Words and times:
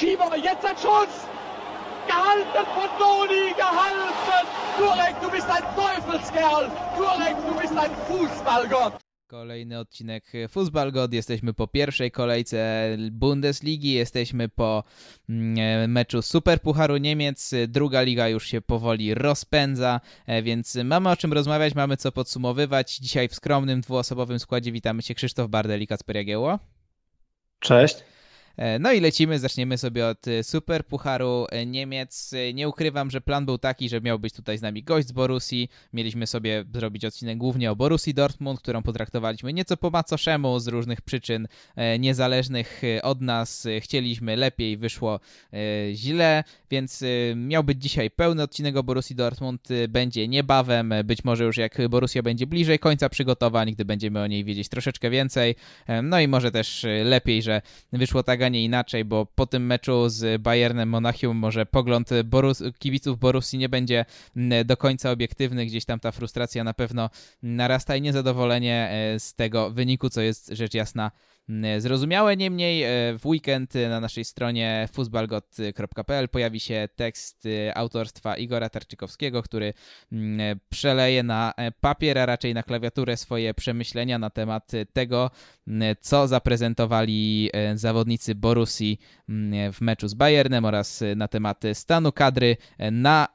Schieber, 0.00 0.34
jetzt 0.34 0.64
ein 0.64 0.76
Schuss! 0.78 1.12
Gehalten 2.06 2.64
von 2.74 2.88
Doni, 2.98 3.52
gehalten! 3.54 4.46
Turek, 4.78 5.14
du 5.20 5.30
bist 5.30 5.46
ein 5.50 5.62
Teufelskerl! 5.76 6.70
Turek, 6.96 7.36
du 7.46 7.60
bist 7.60 7.76
ein 7.76 7.90
Fußballgott! 8.08 8.94
Kolejny 9.26 9.78
odcinek 9.78 10.32
Fußball 10.48 10.92
God. 10.92 11.12
Jesteśmy 11.12 11.54
po 11.54 11.66
pierwszej 11.66 12.10
kolejce 12.10 12.88
Bundesligi, 13.10 13.92
jesteśmy 13.92 14.48
po 14.48 14.84
mm, 15.28 15.90
meczu 15.90 16.22
Superpucharu 16.22 16.96
Niemiec. 16.96 17.54
Druga 17.68 18.02
liga 18.02 18.28
już 18.28 18.46
się 18.46 18.60
powoli 18.60 19.14
rozpędza, 19.14 20.00
e, 20.26 20.42
więc 20.42 20.78
mamy 20.84 21.10
o 21.10 21.16
czym 21.16 21.32
rozmawiać, 21.32 21.74
mamy 21.74 21.96
co 21.96 22.12
podsumowywać. 22.12 22.96
Dzisiaj 22.96 23.28
w 23.28 23.34
skromnym 23.34 23.80
dwuosobowym 23.80 24.38
składzie 24.38 24.72
witamy 24.72 25.02
się 25.02 25.14
Krzysztof 25.14 25.48
Bardel 25.48 25.82
i 25.82 25.86
Kacper 25.86 26.16
Jagiełło. 26.16 26.58
Cześć. 27.58 27.96
E, 28.56 28.78
no 28.78 28.92
i 28.92 29.00
lecimy, 29.00 29.38
zaczniemy 29.38 29.78
sobie 29.78 30.06
od 30.06 30.28
e, 30.28 30.44
Super 30.44 30.86
Pucharu 30.86 31.46
e, 31.50 31.66
Niemiec. 31.66 32.34
Nie 32.54 32.68
ukrywam, 32.68 33.10
że 33.10 33.20
plan 33.20 33.46
był 33.46 33.58
taki, 33.58 33.88
że 33.88 34.00
miał 34.00 34.18
być 34.18 34.34
tutaj 34.34 34.58
z 34.58 34.62
nami 34.62 34.82
gość 34.82 35.08
z 35.08 35.12
Borusi. 35.12 35.68
Mieliśmy 35.92 36.26
sobie 36.26 36.64
zrobić 36.74 37.04
odcinek 37.04 37.38
głównie 37.38 37.70
o 37.70 37.76
Borusi 37.76 38.14
Dortmund, 38.14 38.60
którą 38.60 38.82
potraktowaliśmy 38.82 39.52
nieco 39.52 39.76
po 39.76 39.90
macoszemu 39.90 40.58
z 40.58 40.68
różnych 40.68 41.00
przyczyn 41.00 41.48
niezależnych 41.98 42.82
od 43.02 43.20
nas. 43.20 43.66
Chcieliśmy 43.80 44.36
lepiej, 44.36 44.76
wyszło 44.76 45.20
źle, 45.94 46.44
więc 46.70 47.04
miał 47.36 47.64
być 47.64 47.82
dzisiaj 47.82 48.10
pełny 48.10 48.42
odcinek 48.42 48.76
o 48.76 48.82
Borusi 48.82 49.14
Dortmund. 49.14 49.68
Będzie 49.88 50.28
niebawem, 50.28 50.94
być 51.04 51.24
może 51.24 51.44
już 51.44 51.56
jak 51.56 51.88
Borussia 51.88 52.22
będzie 52.22 52.46
bliżej 52.46 52.78
końca 52.78 53.08
przygotowań, 53.08 53.72
gdy 53.72 53.84
będziemy 53.84 54.20
o 54.20 54.26
niej 54.26 54.44
wiedzieć 54.44 54.68
troszeczkę 54.68 55.10
więcej. 55.10 55.54
No 56.02 56.20
i 56.20 56.28
może 56.28 56.50
też 56.50 56.86
lepiej, 57.04 57.42
że 57.42 57.62
wyszło 57.92 58.22
tak, 58.22 58.39
a 58.42 58.48
nie 58.48 58.64
inaczej, 58.64 59.04
bo 59.04 59.26
po 59.26 59.46
tym 59.46 59.66
meczu 59.66 60.08
z 60.08 60.42
Bayernem 60.42 60.88
Monachium 60.88 61.36
może 61.36 61.66
pogląd 61.66 62.10
Borus, 62.24 62.62
kibiców 62.78 63.18
Borussii 63.18 63.58
nie 63.58 63.68
będzie 63.68 64.04
mm, 64.36 64.66
do 64.66 64.76
końca 64.76 65.10
obiektywny, 65.10 65.66
gdzieś 65.66 65.84
tam 65.84 66.00
ta 66.00 66.12
frustracja 66.12 66.64
na 66.64 66.74
pewno 66.74 67.10
narasta 67.42 67.96
i 67.96 68.02
niezadowolenie 68.02 68.90
e, 68.90 69.20
z 69.20 69.34
tego 69.34 69.70
wyniku, 69.70 70.10
co 70.10 70.20
jest 70.20 70.48
rzecz 70.48 70.74
jasna 70.74 71.10
zrozumiałe. 71.78 72.36
Niemniej 72.36 72.82
e, 72.82 72.88
w 73.18 73.26
weekend 73.26 73.74
na 73.74 74.00
naszej 74.00 74.24
stronie 74.24 74.88
futbalgot.pl 74.92 76.28
pojawi 76.28 76.60
się 76.60 76.88
tekst 76.96 77.46
e, 77.46 77.78
autorstwa 77.78 78.36
Igora 78.36 78.68
Tarczykowskiego, 78.68 79.42
który 79.42 79.74
mm, 80.12 80.60
przeleje 80.68 81.22
na 81.22 81.52
e, 81.56 81.70
papier, 81.72 82.18
a 82.18 82.26
raczej 82.26 82.54
na 82.54 82.62
klawiaturę 82.62 83.16
swoje 83.16 83.54
przemyślenia 83.54 84.18
na 84.18 84.30
temat 84.30 84.72
tego, 84.92 85.30
mm, 85.68 85.96
co 86.00 86.28
zaprezentowali 86.28 87.50
zawodnicy 87.74 88.34
Borusi 88.34 88.98
w 89.72 89.80
meczu 89.80 90.08
z 90.08 90.14
Bayernem 90.14 90.64
oraz 90.64 91.04
na 91.16 91.28
temat 91.28 91.62
stanu 91.74 92.12
kadry 92.12 92.56
na, 92.92 93.28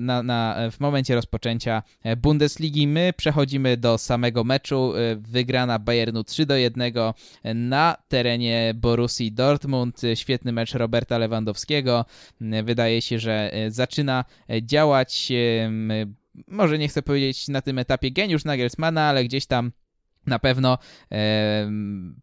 na, 0.00 0.22
na, 0.22 0.56
w 0.70 0.80
momencie 0.80 1.14
rozpoczęcia 1.14 1.82
Bundesligi. 2.16 2.86
My 2.86 3.12
przechodzimy 3.16 3.76
do 3.76 3.98
samego 3.98 4.44
meczu. 4.44 4.92
Wygrana 5.16 5.78
Bayernu 5.78 6.24
3 6.24 6.46
do 6.46 6.56
1 6.56 6.92
na 7.54 7.96
terenie 8.08 8.74
Borussii 8.74 9.32
Dortmund. 9.32 10.02
Świetny 10.14 10.52
mecz 10.52 10.74
Roberta 10.74 11.18
Lewandowskiego. 11.18 12.04
Wydaje 12.64 13.02
się, 13.02 13.18
że 13.18 13.52
e, 13.52 13.70
zaczyna 13.70 14.24
e, 14.50 14.62
działać, 14.62 15.32
może 16.48 16.78
nie 16.78 16.88
chcę 16.88 17.02
powiedzieć 17.02 17.48
na 17.48 17.62
tym 17.62 17.78
etapie 17.78 18.10
geniusz 18.10 18.44
Nagelsmana, 18.44 19.02
ale 19.02 19.24
gdzieś 19.24 19.46
tam 19.46 19.72
na 20.26 20.38
pewno 20.38 20.78
e, 21.12 21.70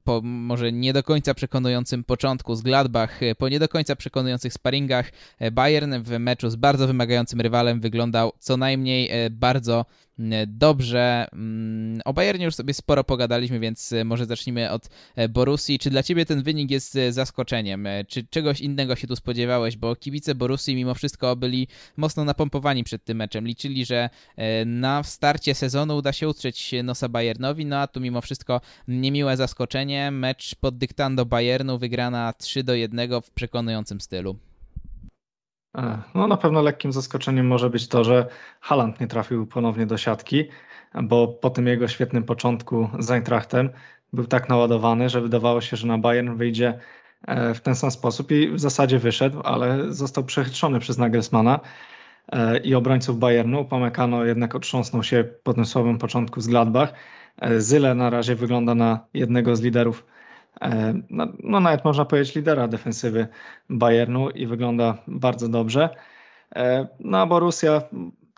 po 0.03 0.21
może 0.23 0.71
nie 0.71 0.93
do 0.93 1.03
końca 1.03 1.33
przekonującym 1.33 2.03
początku 2.03 2.55
z 2.55 2.61
Gladbach, 2.61 3.19
po 3.37 3.49
nie 3.49 3.59
do 3.59 3.67
końca 3.67 3.95
przekonujących 3.95 4.53
sparingach, 4.53 5.11
Bayern 5.51 6.03
w 6.03 6.19
meczu 6.19 6.49
z 6.49 6.55
bardzo 6.55 6.87
wymagającym 6.87 7.41
rywalem 7.41 7.79
wyglądał 7.79 8.31
co 8.39 8.57
najmniej 8.57 9.09
bardzo 9.31 9.85
E, 10.12 10.12
dobrze. 10.47 11.27
Mm, 11.33 12.01
o 12.05 12.13
Bayernie 12.13 12.45
już 12.45 12.55
sobie 12.55 12.73
sporo 12.73 13.03
pogadaliśmy, 13.03 13.59
więc 13.59 13.93
e, 13.93 14.03
może 14.03 14.25
zacznijmy 14.25 14.71
od 14.71 14.89
e, 15.15 15.29
Borussii. 15.29 15.79
Czy 15.79 15.89
dla 15.89 16.03
ciebie 16.03 16.25
ten 16.25 16.43
wynik 16.43 16.71
jest 16.71 16.97
zaskoczeniem? 17.09 17.87
Czy 18.07 18.27
czegoś 18.27 18.61
innego 18.61 18.95
się 18.95 19.07
tu 19.07 19.15
spodziewałeś? 19.15 19.77
Bo 19.77 19.95
kibice 19.95 20.35
Borussii 20.35 20.75
mimo 20.75 20.93
wszystko 20.93 21.35
byli 21.35 21.67
mocno 21.97 22.23
napompowani 22.23 22.83
przed 22.83 23.03
tym 23.03 23.17
meczem. 23.17 23.47
Liczyli, 23.47 23.85
że 23.85 24.09
na 24.65 25.03
starcie 25.03 25.55
sezonu 25.55 25.97
uda 25.97 26.13
się 26.13 26.29
utrzeć 26.29 26.71
nosa 26.83 27.09
Bayernowi, 27.09 27.65
no 27.65 27.77
a 27.77 27.87
tu 27.87 27.99
mimo 27.99 28.21
wszystko 28.21 28.61
niemiłe 28.87 29.37
zaskoczenie. 29.37 30.11
Mecz 30.11 30.55
pod 30.55 30.77
dyktando 30.77 31.25
Bayernu 31.25 31.77
wygrana 31.77 32.33
3 32.33 32.63
do 32.63 32.75
1 32.75 33.21
w 33.21 33.31
przekonującym 33.31 34.01
stylu. 34.01 34.39
No 36.15 36.27
na 36.27 36.37
pewno 36.37 36.61
lekkim 36.61 36.91
zaskoczeniem 36.91 37.47
może 37.47 37.69
być 37.69 37.87
to, 37.87 38.03
że 38.03 38.27
Haland 38.61 38.99
nie 38.99 39.07
trafił 39.07 39.47
ponownie 39.47 39.85
do 39.85 39.97
siatki, 39.97 40.47
bo 41.03 41.27
po 41.27 41.49
tym 41.49 41.67
jego 41.67 41.87
świetnym 41.87 42.23
początku 42.23 42.89
z 42.99 43.11
Eintrachtem 43.11 43.69
był 44.13 44.25
tak 44.25 44.49
naładowany, 44.49 45.09
że 45.09 45.21
wydawało 45.21 45.61
się, 45.61 45.77
że 45.77 45.87
na 45.87 45.97
Bayern 45.97 46.35
wyjdzie 46.35 46.79
e, 47.27 47.53
w 47.53 47.61
ten 47.61 47.75
sam 47.75 47.91
sposób 47.91 48.31
i 48.31 48.49
w 48.49 48.59
zasadzie 48.59 48.99
wyszedł, 48.99 49.41
ale 49.43 49.93
został 49.93 50.23
przechytrzony 50.23 50.79
przez 50.79 50.97
Nagelsmana 50.97 51.59
e, 52.31 52.57
i 52.57 52.75
obrońców 52.75 53.19
Bayernu. 53.19 53.65
Pomekano 53.65 54.25
jednak 54.25 54.55
otrząsnął 54.55 55.03
się 55.03 55.23
po 55.43 55.53
tym 55.53 55.65
słabym 55.65 55.97
początku 55.97 56.41
z 56.41 56.47
Gladbach. 56.47 56.93
E, 57.41 57.61
Zyle 57.61 57.95
na 57.95 58.09
razie 58.09 58.35
wygląda 58.35 58.75
na 58.75 58.99
jednego 59.13 59.55
z 59.55 59.61
liderów 59.61 60.05
E, 60.05 60.22
no, 61.09 61.27
no, 61.43 61.59
nawet 61.59 61.85
można 61.85 62.05
powiedzieć 62.05 62.35
lidera 62.35 62.67
defensywy 62.67 63.27
Bayernu 63.69 64.29
i 64.29 64.47
wygląda 64.47 64.97
bardzo 65.07 65.49
dobrze. 65.49 65.89
E, 66.55 66.87
no 66.99 67.17
a 67.21 67.25
Borussia, 67.25 67.81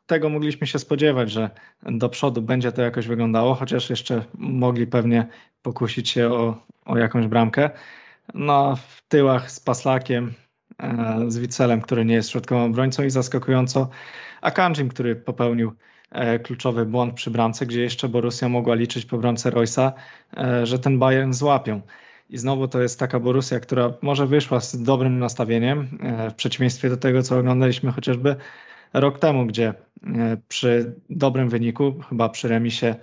tego 0.06 0.30
mogliśmy 0.30 0.68
się 0.68 0.80
spodziewać, 0.80 1.31
że 1.31 1.50
do 1.84 2.09
przodu 2.09 2.42
będzie 2.42 2.72
to 2.72 2.81
jakoś 2.81 3.08
wyglądało, 3.08 3.56
chociaż 3.56 3.90
jeszcze 3.90 4.24
mogli 4.34 4.88
pewnie 4.88 5.28
pokusić 5.62 6.09
się 6.09 6.34
o, 6.34 6.58
o 6.86 6.98
jakąś 6.98 7.28
bramkę. 7.28 7.70
No 8.34 8.75
w 8.75 9.02
tyłach 9.08 9.52
z 9.52 9.59
Paslakiem, 9.59 10.34
e, 10.80 11.25
z 11.28 11.38
Wicelem, 11.38 11.81
który 11.81 12.06
nie 12.06 12.16
jest 12.16 12.30
środkowym 12.30 12.64
obrońcą 12.64 13.04
i 13.04 13.09
zaskakująco 13.09 13.90
Akanjim, 14.42 14.90
który 14.90 15.16
popełnił 15.16 15.74
kluczowy 16.44 16.86
błąd 16.86 17.14
przy 17.14 17.31
bramce, 17.31 17.66
gdzie 17.66 17.81
jeszcze 17.81 18.09
Borussia 18.09 18.50
mogła 18.50 18.75
liczyć 18.75 19.06
po 19.06 19.18
bramce 19.18 19.50
Roysa, 19.50 19.94
że 20.64 20.80
ten 20.80 21.00
Bayern 21.00 21.34
złapią. 21.34 21.81
I 22.30 22.38
znowu 22.38 22.68
to 22.68 22.81
jest 22.81 23.00
taka 23.00 23.19
Borussia, 23.19 23.59
która 23.59 23.94
może 24.02 24.28
wyszła 24.28 24.59
z 24.59 24.84
dobrym 24.84 25.19
nastawieniem, 25.19 26.00
e, 26.02 26.30
w 26.30 26.34
przeciwieństwie 26.34 26.90
do 26.90 26.97
tego, 26.97 27.24
co 27.24 27.40
oglądaliśmy 27.40 27.91
chociażby 27.91 28.36
rok 28.94 29.19
temu, 29.19 29.46
gdzie 29.46 29.68
e, 29.68 30.38
przy 30.47 30.96
dobrym 31.09 31.50
wyniku, 31.50 31.94
chyba 32.09 32.30
przy 32.30 32.47
remisie 32.47 32.96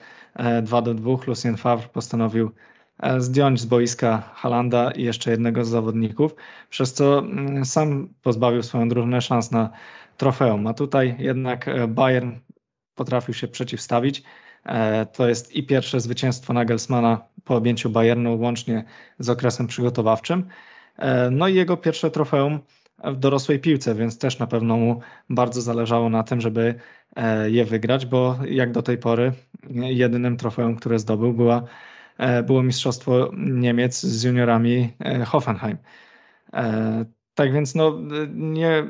2 0.62 0.78
e, 0.78 0.82
do 0.82 0.94
2, 0.94 1.10
Lucien 1.26 1.56
Favre 1.56 1.88
postanowił 1.88 2.50
zdjąć 3.18 3.60
z 3.60 3.66
boiska 3.66 4.30
Halanda 4.34 4.90
i 4.90 5.02
jeszcze 5.02 5.30
jednego 5.30 5.64
z 5.64 5.68
zawodników, 5.68 6.34
przez 6.70 6.92
co 6.92 7.18
mm, 7.18 7.64
sam 7.64 8.08
pozbawił 8.22 8.62
swoją 8.62 8.88
drużynę 8.88 9.20
szans 9.20 9.50
na 9.50 9.70
trofeum. 10.16 10.66
A 10.66 10.74
tutaj 10.74 11.16
jednak 11.18 11.70
Bayern 11.88 12.32
potrafił 12.94 13.34
się 13.34 13.48
przeciwstawić 13.48 14.22
to 15.12 15.28
jest 15.28 15.56
i 15.56 15.66
pierwsze 15.66 16.00
zwycięstwo 16.00 16.52
Nagelsmana 16.52 17.20
po 17.44 17.56
objęciu 17.56 17.90
Bayernu 17.90 18.40
łącznie 18.40 18.84
z 19.18 19.28
okresem 19.28 19.66
przygotowawczym. 19.66 20.48
E, 20.98 21.30
no 21.30 21.48
i 21.48 21.54
jego 21.54 21.76
pierwsze 21.76 22.10
trofeum 22.10 22.60
w 23.04 23.16
dorosłej 23.16 23.60
piłce, 23.60 23.94
więc 23.94 24.18
też 24.18 24.38
na 24.38 24.46
pewno 24.46 24.76
mu 24.76 25.00
bardzo 25.30 25.60
zależało 25.60 26.08
na 26.08 26.22
tym, 26.22 26.40
żeby 26.40 26.74
e, 27.16 27.50
je 27.50 27.64
wygrać, 27.64 28.06
bo 28.06 28.38
jak 28.48 28.72
do 28.72 28.82
tej 28.82 28.98
pory 28.98 29.32
jedynym 29.70 30.36
trofeum, 30.36 30.76
które 30.76 30.98
zdobył 30.98 31.32
była, 31.32 31.62
było 32.44 32.62
Mistrzostwo 32.62 33.30
Niemiec 33.36 34.00
z 34.00 34.24
juniorami 34.24 34.92
Hoffenheim. 35.26 35.78
Tak 37.34 37.52
więc 37.52 37.74
no, 37.74 37.98
nie, 38.34 38.84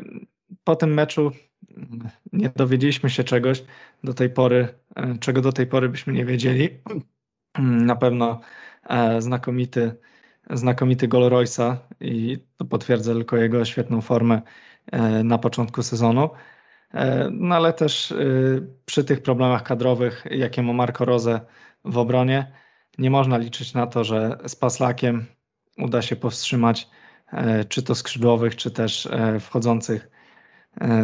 po 0.64 0.76
tym 0.76 0.94
meczu 0.94 1.30
nie 2.32 2.50
dowiedzieliśmy 2.56 3.10
się 3.10 3.24
czegoś 3.24 3.64
do 4.04 4.14
tej 4.14 4.30
pory, 4.30 4.68
e, 4.96 5.18
czego 5.18 5.40
do 5.40 5.52
tej 5.52 5.66
pory 5.66 5.88
byśmy 5.88 6.12
nie 6.12 6.24
wiedzieli. 6.24 6.68
Na 7.58 7.96
pewno 7.96 8.40
e, 8.88 9.22
znakomity, 9.22 9.96
znakomity 10.50 11.08
gol 11.08 11.28
Roysa 11.28 11.78
i 12.00 12.38
to 12.56 12.64
potwierdza 12.64 13.12
tylko 13.12 13.36
jego 13.36 13.64
świetną 13.64 14.00
formę 14.00 14.42
e, 14.92 15.24
na 15.24 15.38
początku 15.38 15.82
sezonu. 15.82 16.30
No 17.30 17.54
ale 17.54 17.72
też 17.72 18.14
przy 18.86 19.04
tych 19.04 19.22
problemach 19.22 19.62
kadrowych, 19.62 20.24
jakie 20.30 20.62
ma 20.62 20.72
Marco 20.72 21.04
Rose 21.04 21.40
w 21.84 21.98
obronie, 21.98 22.52
nie 22.98 23.10
można 23.10 23.38
liczyć 23.38 23.74
na 23.74 23.86
to, 23.86 24.04
że 24.04 24.38
z 24.46 24.56
Paslakiem 24.56 25.26
uda 25.78 26.02
się 26.02 26.16
powstrzymać 26.16 26.88
czy 27.68 27.82
to 27.82 27.94
skrzydłowych, 27.94 28.56
czy 28.56 28.70
też 28.70 29.08
wchodzących 29.40 30.10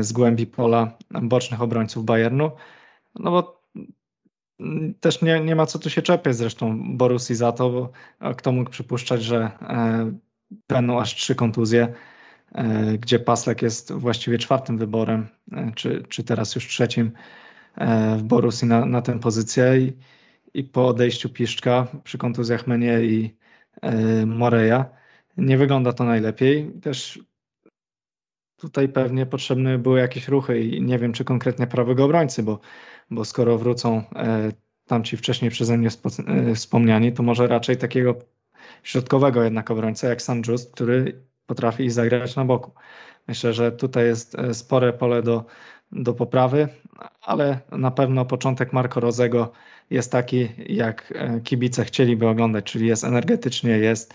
z 0.01 0.13
głębi 0.13 0.47
pola 0.47 0.99
bocznych 1.23 1.63
obrońców 1.63 2.05
Bayernu. 2.05 2.51
No 3.15 3.31
bo 3.31 3.63
też 5.01 5.23
nie, 5.23 5.41
nie 5.41 5.57
ma 5.57 5.67
co 5.67 5.79
tu 5.79 5.91
się 5.91 6.03
czepiać 6.03 6.37
zresztą 6.37 6.97
Borusi 6.97 7.35
za 7.35 7.53
to, 7.53 7.71
bo 7.71 7.93
kto 8.35 8.53
mógł 8.53 8.71
przypuszczać, 8.71 9.23
że 9.23 9.51
e, 9.61 10.13
będą 10.69 11.01
aż 11.01 11.15
trzy 11.15 11.35
kontuzje 11.35 11.95
gdzie 12.99 13.19
Paslek 13.19 13.63
jest 13.63 13.93
właściwie 13.93 14.39
czwartym 14.39 14.79
wyborem, 14.79 15.27
czy, 15.75 16.03
czy 16.09 16.25
teraz 16.25 16.55
już 16.55 16.69
trzecim 16.69 17.13
w 18.17 18.23
Borusi 18.23 18.67
na, 18.67 18.87
na 18.87 19.03
tę 19.03 19.21
pozycję 19.21 19.79
i, 19.79 19.93
i 20.55 20.65
po 20.65 20.89
odejściu 20.89 21.29
Piszczka 21.29 21.87
przy 22.05 22.19
kontuzjach 22.19 22.67
Menie 22.67 23.01
i 23.01 23.37
Moreja 24.27 24.85
nie 25.37 25.59
wygląda 25.59 25.93
to 25.93 26.05
najlepiej. 26.05 26.73
Też 26.83 27.21
tutaj 28.59 28.89
pewnie 28.89 29.27
potrzebne 29.27 29.79
były 29.79 30.01
jakieś 30.01 30.29
ruchy 30.29 30.61
i 30.61 30.83
nie 30.83 30.99
wiem, 30.99 31.13
czy 31.13 31.25
konkretnie 31.25 31.67
prawego 31.67 32.05
obrońcy, 32.05 32.43
bo, 32.43 32.59
bo 33.11 33.25
skoro 33.25 33.59
wrócą 33.59 34.03
e, 34.17 34.53
tamci 34.87 35.17
wcześniej 35.17 35.51
przeze 35.51 35.79
mnie 35.79 35.89
e, 35.89 36.55
wspomniani, 36.55 37.13
to 37.13 37.23
może 37.23 37.47
raczej 37.47 37.77
takiego 37.77 38.15
środkowego 38.83 39.43
jednak 39.43 39.71
obrońcę 39.71 40.09
jak 40.09 40.23
San 40.23 40.43
Just, 40.49 40.73
który 40.73 41.23
potrafi 41.47 41.91
zagrać 41.91 42.37
na 42.37 42.45
boku. 42.45 42.71
Myślę, 43.29 43.53
że 43.53 43.73
tutaj 43.73 44.05
jest 44.07 44.39
e, 44.39 44.55
spore 44.55 44.93
pole 44.93 45.23
do, 45.23 45.45
do 45.93 46.15
poprawy, 46.15 46.69
ale 47.21 47.61
na 47.73 47.91
pewno 47.91 48.25
początek 48.25 48.73
Marco 48.73 49.01
Rozego 49.01 49.53
jest 49.91 50.13
taki, 50.13 50.49
jak 50.67 51.15
kibice 51.45 51.85
chcieliby 51.85 52.29
oglądać, 52.29 52.65
czyli 52.65 52.87
jest 52.87 53.05
energetycznie, 53.05 53.71
jest 53.71 54.15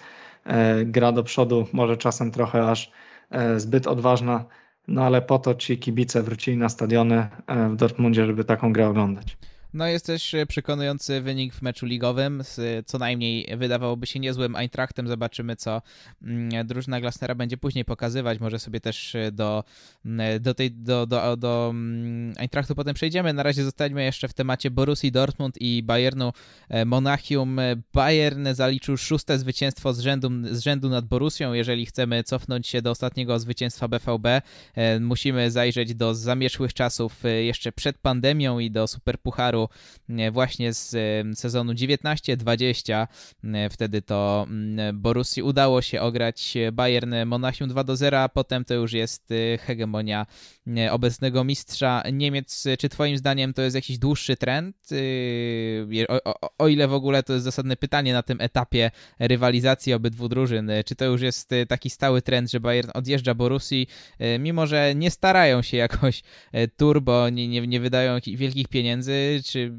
gra 0.85 1.11
do 1.11 1.23
przodu, 1.23 1.67
może 1.73 1.97
czasem 1.97 2.31
trochę 2.31 2.67
aż 2.71 2.91
E, 2.91 3.12
zbyt 3.57 3.87
odważna, 3.87 4.45
no 4.87 5.03
ale 5.03 5.21
po 5.21 5.39
to 5.39 5.55
ci 5.55 5.77
kibice 5.77 6.23
wrócili 6.23 6.57
na 6.57 6.69
stadiony 6.69 7.27
e, 7.47 7.69
w 7.69 7.75
Dortmundzie, 7.75 8.25
żeby 8.25 8.43
taką 8.43 8.73
grę 8.73 8.87
oglądać. 8.87 9.37
No 9.73 9.87
jest 9.87 10.05
też 10.05 10.33
e, 10.33 10.45
przekonujący 10.45 11.21
wynik 11.21 11.53
w 11.53 11.61
meczu 11.61 11.85
ligowym, 11.85 12.43
z 12.43 12.85
co 12.87 12.97
najmniej 12.97 13.57
wydawałoby 13.57 14.07
się 14.07 14.19
niezłym 14.19 14.55
Eintrachtem. 14.55 15.07
Zobaczymy, 15.07 15.55
co 15.55 15.81
mm, 16.23 16.67
drużyna 16.67 17.01
Glasnera 17.01 17.35
będzie 17.35 17.57
później 17.57 17.85
pokazywać. 17.85 18.39
Może 18.39 18.59
sobie 18.59 18.79
też 18.79 19.15
e, 19.15 19.31
do, 19.31 19.63
mm, 20.05 20.41
do, 20.41 20.53
tej, 20.53 20.71
do, 20.71 21.05
do, 21.05 21.37
do 21.37 21.67
mm, 21.69 22.33
Eintrachtu 22.37 22.75
potem 22.75 22.93
przejdziemy. 22.93 23.33
Na 23.33 23.43
razie 23.43 23.63
zostańmy 23.63 24.03
jeszcze 24.03 24.27
w 24.27 24.33
temacie 24.33 24.71
Borussii 24.71 25.11
Dortmund 25.11 25.61
i 25.61 25.83
Bayernu 25.83 26.33
e, 26.69 26.85
Monachium. 26.85 27.59
Bayern 27.93 28.47
zaliczył 28.53 28.97
szóste 28.97 29.39
zwycięstwo 29.39 29.93
z 29.93 29.99
rzędu, 29.99 30.29
z 30.51 30.59
rzędu 30.59 30.89
nad 30.89 31.05
Borussią. 31.05 31.53
Jeżeli 31.53 31.85
chcemy 31.85 32.23
cofnąć 32.23 32.67
się 32.67 32.81
do 32.81 32.91
ostatniego 32.91 33.39
zwycięstwa 33.39 33.87
BVB, 33.87 34.41
musimy 34.99 35.51
zajrzeć 35.51 35.95
do 35.95 36.15
zamieszłych 36.15 36.73
czasów 36.73 37.23
jeszcze 37.43 37.71
przed 37.71 37.97
pandemią 37.97 38.59
i 38.59 38.71
do 38.71 38.87
Superpucharu 38.87 39.62
E, 40.09 40.31
właśnie 40.31 40.73
z 40.73 40.95
e, 40.95 41.35
sezonu 41.35 41.73
19-20. 41.73 43.07
E, 43.43 43.69
wtedy 43.69 44.01
to 44.01 44.45
mm, 44.49 45.01
Borussii 45.01 45.43
udało 45.43 45.81
się 45.81 46.01
ograć 46.01 46.53
Bayern 46.73 47.15
Monachium 47.25 47.69
2 47.69 47.83
do 47.83 47.95
0, 47.95 48.19
a 48.19 48.29
potem 48.29 48.65
to 48.65 48.73
już 48.73 48.93
jest 48.93 49.29
hegemonia 49.59 50.25
obecnego 50.91 51.43
mistrza 51.43 52.03
Niemiec. 52.13 52.67
Czy 52.79 52.89
twoim 52.89 53.17
zdaniem 53.17 53.53
to 53.53 53.61
jest 53.61 53.75
jakiś 53.75 53.97
dłuższy 53.97 54.35
trend? 54.35 54.89
O, 56.07 56.23
o, 56.23 56.49
o 56.57 56.67
ile 56.67 56.87
w 56.87 56.93
ogóle 56.93 57.23
to 57.23 57.33
jest 57.33 57.45
zasadne 57.45 57.75
pytanie 57.75 58.13
na 58.13 58.23
tym 58.23 58.41
etapie 58.41 58.91
rywalizacji 59.19 59.93
obydwu 59.93 60.29
drużyn. 60.29 60.71
Czy 60.85 60.95
to 60.95 61.05
już 61.05 61.21
jest 61.21 61.49
taki 61.67 61.89
stały 61.89 62.21
trend, 62.21 62.51
że 62.51 62.59
Bayern 62.59 62.89
odjeżdża 62.93 63.33
Borussii, 63.33 63.87
mimo 64.39 64.67
że 64.67 64.95
nie 64.95 65.11
starają 65.11 65.61
się 65.61 65.77
jakoś 65.77 66.23
turbo, 66.77 67.29
nie, 67.29 67.47
nie, 67.47 67.67
nie 67.67 67.79
wydają 67.79 68.19
wielkich 68.27 68.67
pieniędzy, 68.67 69.41
czy 69.45 69.73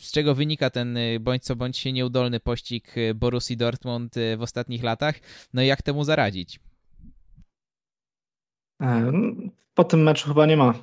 z 0.00 0.12
czego 0.12 0.34
wynika 0.34 0.70
ten 0.70 0.98
bądź 1.20 1.42
co 1.42 1.56
bądź 1.56 1.78
się 1.78 1.92
nieudolny 1.92 2.40
pościg 2.40 2.94
Borussii 3.14 3.56
Dortmund 3.56 4.14
w 4.36 4.42
ostatnich 4.42 4.82
latach? 4.82 5.14
No 5.54 5.62
i 5.62 5.66
jak 5.66 5.82
temu 5.82 6.04
zaradzić? 6.04 6.60
E, 8.82 9.12
po 9.80 9.84
tym 9.84 10.02
meczu 10.02 10.28
chyba 10.28 10.46
nie 10.46 10.56
ma 10.56 10.74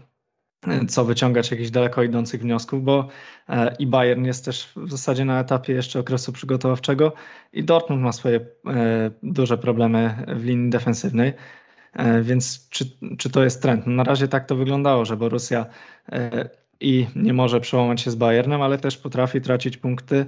e, 0.67 0.85
co 0.85 1.05
wyciągać 1.05 1.51
jakichś 1.51 1.69
daleko 1.69 2.03
idących 2.03 2.41
wniosków, 2.41 2.83
bo 2.83 3.07
e, 3.49 3.75
i 3.79 3.87
Bayern 3.87 4.25
jest 4.25 4.45
też 4.45 4.69
w 4.75 4.91
zasadzie 4.91 5.25
na 5.25 5.39
etapie 5.39 5.73
jeszcze 5.73 5.99
okresu 5.99 6.33
przygotowawczego 6.33 7.13
i 7.53 7.63
Dortmund 7.63 8.01
ma 8.01 8.11
swoje 8.11 8.39
duże 9.23 9.57
problemy 9.57 10.25
w 10.27 10.45
linii 10.45 10.69
defensywnej. 10.69 11.33
Więc 12.21 12.69
czy, 12.69 12.85
czy 13.17 13.29
to 13.29 13.43
jest 13.43 13.61
trend? 13.61 13.87
No 13.87 13.93
na 13.93 14.03
razie 14.03 14.27
tak 14.27 14.45
to 14.45 14.55
wyglądało, 14.55 15.05
że 15.05 15.17
Borussia 15.17 15.65
i 16.79 17.07
nie 17.15 17.33
może 17.33 17.61
przełamać 17.61 18.01
się 18.01 18.11
z 18.11 18.15
Bayernem, 18.15 18.61
ale 18.61 18.77
też 18.77 18.97
potrafi 18.97 19.41
tracić 19.41 19.77
punkty 19.77 20.25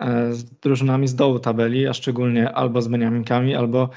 e, 0.00 0.32
z 0.32 0.44
drużynami 0.44 1.08
z 1.08 1.14
dołu 1.14 1.38
tabeli, 1.38 1.86
a 1.86 1.92
szczególnie 1.92 2.52
albo 2.52 2.82
z 2.82 2.88
Beniaminkami, 2.88 3.54
albo 3.54 3.82
e, 3.82 3.88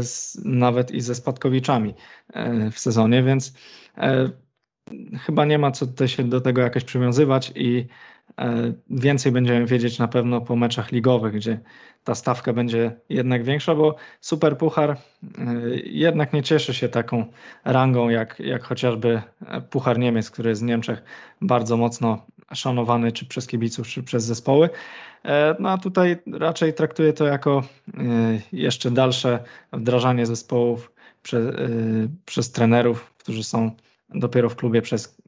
z, 0.00 0.38
nawet 0.44 0.90
i 0.90 1.00
ze 1.00 1.14
Spadkowiczami 1.14 1.94
e, 2.32 2.70
w 2.70 2.78
sezonie, 2.78 3.22
więc 3.22 3.52
chyba 5.26 5.44
nie 5.44 5.58
ma 5.58 5.70
co 5.70 5.86
tutaj 5.86 6.08
się 6.08 6.24
do 6.24 6.40
tego 6.40 6.60
jakoś 6.60 6.84
przywiązywać 6.84 7.52
i 7.54 7.86
więcej 8.90 9.32
będziemy 9.32 9.66
wiedzieć 9.66 9.98
na 9.98 10.08
pewno 10.08 10.40
po 10.40 10.56
meczach 10.56 10.92
ligowych, 10.92 11.34
gdzie 11.34 11.60
ta 12.04 12.14
stawka 12.14 12.52
będzie 12.52 12.96
jednak 13.08 13.44
większa, 13.44 13.74
bo 13.74 13.96
Super 14.20 14.58
Puchar 14.58 14.96
jednak 15.84 16.32
nie 16.32 16.42
cieszy 16.42 16.74
się 16.74 16.88
taką 16.88 17.24
rangą 17.64 18.08
jak, 18.08 18.40
jak 18.40 18.62
chociażby 18.62 19.22
Puchar 19.70 19.98
Niemiec, 19.98 20.30
który 20.30 20.50
jest 20.50 20.62
w 20.62 20.64
Niemczech 20.64 21.02
bardzo 21.40 21.76
mocno 21.76 22.26
szanowany 22.54 23.12
czy 23.12 23.26
przez 23.26 23.46
kibiców, 23.46 23.88
czy 23.88 24.02
przez 24.02 24.24
zespoły. 24.24 24.70
E, 25.24 25.56
no 25.58 25.70
a 25.70 25.78
tutaj 25.78 26.16
raczej 26.32 26.74
traktuję 26.74 27.12
to 27.12 27.26
jako 27.26 27.62
y, 27.88 27.92
jeszcze 28.52 28.90
dalsze 28.90 29.44
wdrażanie 29.72 30.26
zespołów 30.26 30.92
prze, 31.22 31.38
y, 31.38 32.08
przez 32.24 32.52
trenerów, 32.52 33.14
którzy 33.18 33.44
są 33.44 33.70
dopiero 34.14 34.48
w 34.48 34.56
klubie 34.56 34.82
przez 34.82 35.20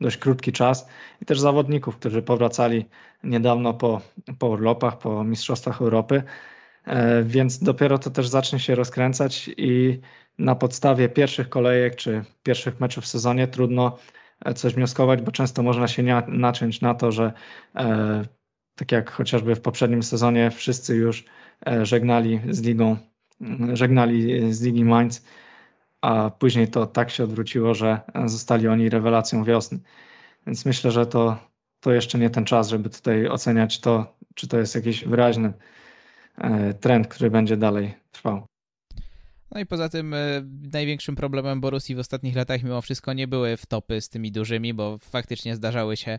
dość 0.00 0.16
krótki 0.16 0.52
czas 0.52 0.88
i 1.22 1.24
też 1.24 1.40
zawodników, 1.40 1.96
którzy 1.96 2.22
powracali 2.22 2.84
niedawno 3.24 3.74
po, 3.74 4.00
po 4.38 4.48
urlopach, 4.48 4.98
po 4.98 5.24
Mistrzostwach 5.24 5.80
Europy, 5.82 6.22
e, 6.84 7.22
więc 7.22 7.58
dopiero 7.58 7.98
to 7.98 8.10
też 8.10 8.28
zacznie 8.28 8.58
się 8.58 8.74
rozkręcać 8.74 9.50
i 9.56 10.00
na 10.38 10.54
podstawie 10.54 11.08
pierwszych 11.08 11.48
kolejek 11.48 11.96
czy 11.96 12.24
pierwszych 12.42 12.80
meczów 12.80 13.04
w 13.04 13.08
sezonie 13.08 13.48
trudno 13.48 13.86
e, 13.86 13.98
coś 14.54 14.74
wnioskować, 14.74 15.22
bo 15.22 15.32
często 15.32 15.62
można 15.62 15.88
się 15.88 16.02
naciąć 16.28 16.80
na 16.80 16.94
to, 16.94 17.12
że 17.12 17.32
e, 17.76 18.24
tak 18.74 18.92
jak 18.92 19.10
chociażby 19.10 19.54
w 19.54 19.60
poprzednim 19.60 20.02
sezonie 20.02 20.50
wszyscy 20.50 20.96
już 20.96 21.24
żegnali 21.82 22.40
z 22.50 22.62
ligą, 22.62 22.96
żegnali 23.72 24.52
z 24.54 24.62
Ligi 24.62 24.84
Mainz 24.84 25.24
a 26.00 26.30
później 26.30 26.68
to 26.68 26.86
tak 26.86 27.10
się 27.10 27.24
odwróciło, 27.24 27.74
że 27.74 28.00
zostali 28.24 28.68
oni 28.68 28.88
rewelacją 28.88 29.44
wiosny. 29.44 29.78
Więc 30.46 30.66
myślę, 30.66 30.90
że 30.90 31.06
to, 31.06 31.38
to 31.80 31.92
jeszcze 31.92 32.18
nie 32.18 32.30
ten 32.30 32.44
czas, 32.44 32.68
żeby 32.68 32.90
tutaj 32.90 33.28
oceniać 33.28 33.80
to, 33.80 34.16
czy 34.34 34.48
to 34.48 34.58
jest 34.58 34.74
jakiś 34.74 35.04
wyraźny 35.04 35.52
e, 36.38 36.74
trend, 36.74 37.08
który 37.08 37.30
będzie 37.30 37.56
dalej 37.56 37.94
trwał. 38.12 38.46
No 39.50 39.60
i 39.60 39.66
poza 39.66 39.88
tym 39.88 40.14
e, 40.14 40.18
największym 40.72 41.16
problemem 41.16 41.60
Borussii 41.60 41.94
w 41.94 41.98
ostatnich 41.98 42.36
latach 42.36 42.62
mimo 42.62 42.82
wszystko 42.82 43.12
nie 43.12 43.28
były 43.28 43.56
wtopy 43.56 44.00
z 44.00 44.08
tymi 44.08 44.32
dużymi, 44.32 44.74
bo 44.74 44.98
faktycznie 44.98 45.56
zdarzały 45.56 45.96
się 45.96 46.18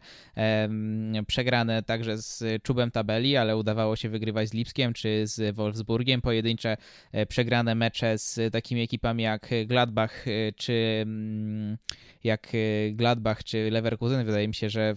przegrane 1.27 1.83
także 1.83 2.17
z 2.17 2.63
czubem 2.63 2.91
tabeli, 2.91 3.37
ale 3.37 3.57
udawało 3.57 3.95
się 3.95 4.09
wygrywać 4.09 4.49
z 4.49 4.53
Lipskiem 4.53 4.93
czy 4.93 5.27
z 5.27 5.55
Wolfsburgiem. 5.55 6.21
Pojedyncze 6.21 6.77
e, 7.11 7.25
przegrane 7.25 7.75
mecze 7.75 8.17
z 8.17 8.53
takimi 8.53 8.81
ekipami 8.81 9.23
jak 9.23 9.49
Gladbach 9.65 10.27
e, 10.27 10.31
czy 10.51 10.99
mm, 11.01 11.77
jak 12.23 12.47
Gladbach 12.91 13.43
czy 13.43 13.71
Leverkusen. 13.71 14.25
Wydaje 14.25 14.47
mi 14.47 14.55
się, 14.55 14.69
że 14.69 14.95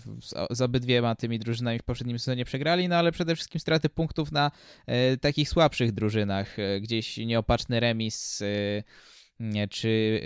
z 0.50 0.60
obydwiema 0.60 1.14
tymi 1.14 1.38
drużynami 1.38 1.78
w 1.78 1.82
poprzednim 1.82 2.18
sezonie 2.18 2.44
przegrali, 2.44 2.88
no 2.88 2.96
ale 2.96 3.12
przede 3.12 3.34
wszystkim 3.36 3.60
straty 3.60 3.88
punktów 3.88 4.32
na 4.32 4.50
takich 5.20 5.48
słabszych 5.48 5.92
drużynach. 5.92 6.56
Gdzieś 6.80 7.16
nieopatrzny 7.16 7.80
remis 7.80 8.21
czy 9.70 10.20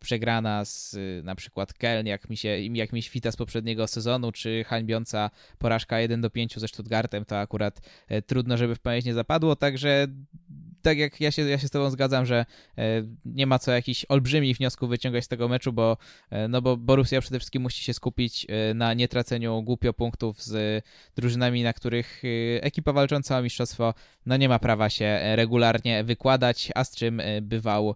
przegrana 0.00 0.64
z 0.64 0.96
na 1.24 1.34
przykład 1.34 1.72
Keln, 1.72 2.06
jak 2.06 2.30
mi 2.30 2.36
się 2.36 2.58
jak 2.58 2.92
mi 2.92 3.02
świta 3.02 3.32
z 3.32 3.36
poprzedniego 3.36 3.86
sezonu, 3.86 4.32
czy 4.32 4.64
hańbiąca 4.64 5.30
porażka 5.58 6.00
1 6.00 6.20
do 6.20 6.30
5 6.30 6.58
ze 6.58 6.68
Stuttgartem, 6.68 7.24
to 7.24 7.38
akurat 7.38 7.80
trudno, 8.26 8.56
żeby 8.56 8.74
w 8.74 8.80
pamięć 8.80 9.04
nie 9.04 9.14
zapadło, 9.14 9.56
także 9.56 10.06
tak 10.82 10.98
jak 10.98 11.20
ja 11.20 11.30
się, 11.30 11.42
ja 11.42 11.58
się 11.58 11.68
z 11.68 11.70
tobą 11.70 11.90
zgadzam, 11.90 12.26
że 12.26 12.46
e, 12.78 12.82
nie 13.24 13.46
ma 13.46 13.58
co 13.58 13.72
jakichś 13.72 14.04
olbrzymich 14.08 14.56
wniosków 14.56 14.90
wyciągać 14.90 15.24
z 15.24 15.28
tego 15.28 15.48
meczu, 15.48 15.72
bo, 15.72 15.96
e, 16.30 16.48
no 16.48 16.62
bo 16.62 16.76
Borussia 16.76 17.20
przede 17.20 17.38
wszystkim 17.38 17.62
musi 17.62 17.84
się 17.84 17.94
skupić 17.94 18.46
e, 18.48 18.74
na 18.74 18.94
nietraceniu 18.94 19.62
głupio 19.62 19.92
punktów 19.92 20.42
z 20.42 20.84
drużynami, 21.16 21.62
na 21.62 21.72
których 21.72 22.22
ekipa 22.60 22.92
walcząca 22.92 23.38
o 23.38 23.42
mistrzostwo 23.42 23.94
no 24.26 24.36
nie 24.36 24.48
ma 24.48 24.58
prawa 24.58 24.90
się 24.90 25.20
regularnie 25.36 26.04
wykładać, 26.04 26.72
a 26.74 26.84
z 26.84 26.96
czym 26.96 27.22
bywał, 27.42 27.94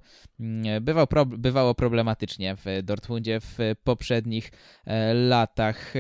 bywał 0.81 1.07
pro, 1.07 1.27
bywało 1.27 1.75
problematycznie 1.75 2.57
w 2.57 2.83
Dortmundzie 2.83 3.41
w 3.41 3.59
poprzednich 3.85 4.51
latach. 5.15 5.95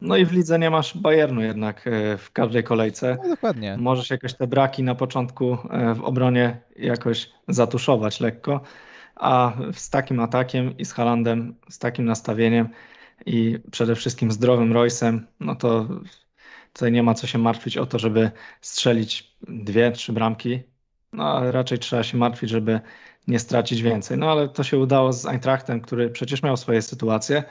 No 0.00 0.16
i 0.16 0.24
w 0.26 0.32
lidze 0.32 0.58
nie 0.58 0.70
masz 0.70 0.96
Bayernu 0.96 1.42
jednak 1.42 1.88
w 2.18 2.32
każdej 2.32 2.64
kolejce. 2.64 3.18
No 3.22 3.28
dokładnie. 3.28 3.76
Możesz 3.78 4.10
jakoś 4.10 4.34
te 4.34 4.46
braki 4.46 4.82
na 4.82 4.94
początku 4.94 5.58
w 5.94 6.00
obronie 6.02 6.60
jakoś 6.76 7.30
zatuszować 7.48 8.20
lekko. 8.20 8.60
a 9.16 9.52
z 9.72 9.90
takim 9.90 10.20
atakiem 10.20 10.78
i 10.78 10.84
z 10.84 10.92
Halandem, 10.92 11.54
z 11.68 11.78
takim 11.78 12.04
nastawieniem 12.04 12.68
i 13.26 13.58
przede 13.70 13.94
wszystkim 13.94 14.32
zdrowym 14.32 14.72
Roysem, 14.72 15.26
no 15.40 15.56
to 15.56 15.88
tutaj 16.72 16.92
nie 16.92 17.02
ma 17.02 17.14
co 17.14 17.26
się 17.26 17.38
martwić 17.38 17.76
o 17.76 17.86
to, 17.86 17.98
żeby 17.98 18.30
strzelić 18.60 19.36
dwie, 19.48 19.92
trzy 19.92 20.12
bramki. 20.12 20.62
No, 21.12 21.52
raczej 21.52 21.78
trzeba 21.78 22.02
się 22.02 22.18
martwić, 22.18 22.50
żeby 22.50 22.80
nie 23.26 23.38
stracić 23.38 23.82
więcej. 23.82 24.18
No 24.18 24.30
ale 24.30 24.48
to 24.48 24.62
się 24.62 24.78
udało 24.78 25.12
z 25.12 25.26
Eintrachtem, 25.26 25.80
który 25.80 26.10
przecież 26.10 26.42
miał 26.42 26.56
swoje 26.56 26.82
sytuacje. 26.82 27.44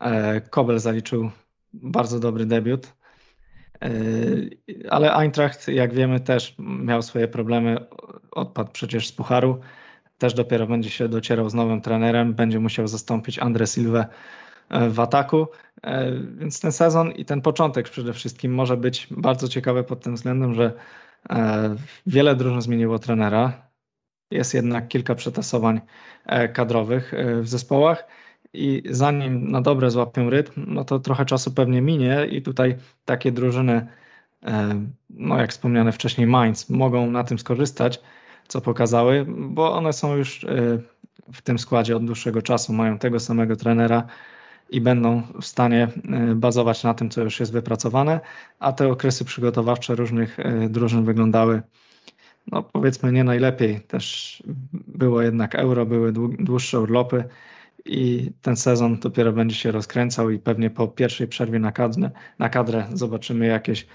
E, 0.00 0.40
Kobel 0.40 0.78
zaliczył 0.78 1.30
bardzo 1.72 2.20
dobry 2.20 2.46
debiut. 2.46 2.92
E, 3.82 3.90
ale 4.90 5.14
Eintracht, 5.14 5.68
jak 5.68 5.94
wiemy, 5.94 6.20
też 6.20 6.54
miał 6.58 7.02
swoje 7.02 7.28
problemy. 7.28 7.86
Odpadł 8.30 8.70
przecież 8.72 9.08
z 9.08 9.12
Pucharu. 9.12 9.60
Też 10.18 10.34
dopiero 10.34 10.66
będzie 10.66 10.90
się 10.90 11.08
docierał 11.08 11.50
z 11.50 11.54
nowym 11.54 11.80
trenerem. 11.80 12.34
Będzie 12.34 12.60
musiał 12.60 12.88
zastąpić 12.88 13.38
Andre 13.38 13.66
Silva 13.66 14.06
e, 14.68 14.90
w 14.90 15.00
ataku. 15.00 15.46
Więc 16.38 16.60
ten 16.60 16.72
sezon 16.72 17.12
i 17.12 17.24
ten 17.24 17.40
początek 17.42 17.88
przede 17.88 18.12
wszystkim 18.12 18.54
może 18.54 18.76
być 18.76 19.06
bardzo 19.10 19.48
ciekawy 19.48 19.84
pod 19.84 20.00
tym 20.00 20.14
względem, 20.14 20.54
że 20.54 20.72
wiele 22.06 22.36
drużyn 22.36 22.62
zmieniło 22.62 22.98
trenera. 22.98 23.69
Jest 24.30 24.54
jednak 24.54 24.88
kilka 24.88 25.14
przetasowań 25.14 25.80
kadrowych 26.52 27.12
w 27.42 27.48
zespołach 27.48 28.06
i 28.52 28.82
zanim 28.90 29.50
na 29.50 29.60
dobre 29.60 29.90
złapią 29.90 30.30
rytm, 30.30 30.64
no 30.66 30.84
to 30.84 30.98
trochę 30.98 31.24
czasu 31.24 31.52
pewnie 31.52 31.82
minie 31.82 32.26
i 32.30 32.42
tutaj 32.42 32.76
takie 33.04 33.32
drużyny, 33.32 33.86
e, 34.42 34.86
no 35.10 35.38
jak 35.38 35.50
wspomniane 35.50 35.92
wcześniej 35.92 36.26
Mainz, 36.26 36.70
mogą 36.70 37.10
na 37.10 37.24
tym 37.24 37.38
skorzystać, 37.38 38.00
co 38.48 38.60
pokazały, 38.60 39.26
bo 39.28 39.72
one 39.72 39.92
są 39.92 40.16
już 40.16 40.44
e, 40.44 40.48
w 41.32 41.42
tym 41.42 41.58
składzie 41.58 41.96
od 41.96 42.04
dłuższego 42.04 42.42
czasu, 42.42 42.72
mają 42.72 42.98
tego 42.98 43.20
samego 43.20 43.56
trenera 43.56 44.06
i 44.70 44.80
będą 44.80 45.22
w 45.40 45.46
stanie 45.46 45.88
e, 46.12 46.34
bazować 46.34 46.84
na 46.84 46.94
tym, 46.94 47.10
co 47.10 47.22
już 47.22 47.40
jest 47.40 47.52
wypracowane, 47.52 48.20
a 48.58 48.72
te 48.72 48.88
okresy 48.88 49.24
przygotowawcze 49.24 49.94
różnych 49.94 50.38
drużyn 50.68 51.04
wyglądały 51.04 51.62
no 52.52 52.62
powiedzmy 52.62 53.12
nie 53.12 53.24
najlepiej. 53.24 53.80
Też 53.80 54.42
było 54.72 55.22
jednak 55.22 55.54
euro, 55.54 55.86
były 55.86 56.12
dłuższe 56.38 56.80
urlopy, 56.80 57.24
i 57.84 58.30
ten 58.42 58.56
sezon 58.56 58.98
dopiero 58.98 59.32
będzie 59.32 59.56
się 59.56 59.70
rozkręcał 59.70 60.30
i 60.30 60.38
pewnie 60.38 60.70
po 60.70 60.88
pierwszej 60.88 61.28
przerwie 61.28 61.58
na 61.58 61.72
kadrę, 61.72 62.10
na 62.38 62.48
kadrę 62.48 62.88
zobaczymy 62.92 63.46
jakieś 63.46 63.86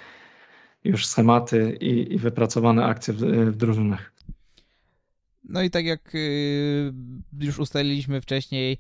już 0.84 1.06
schematy 1.06 1.78
i, 1.82 2.14
i 2.14 2.18
wypracowane 2.18 2.86
akcje 2.86 3.14
w, 3.14 3.18
w 3.52 3.56
drużynach. 3.56 4.12
No 5.44 5.62
i 5.62 5.70
tak 5.70 5.86
jak 5.86 6.16
y, 6.16 6.94
już 7.40 7.60
ustaliliśmy 7.60 8.22
wcześniej, 8.22 8.78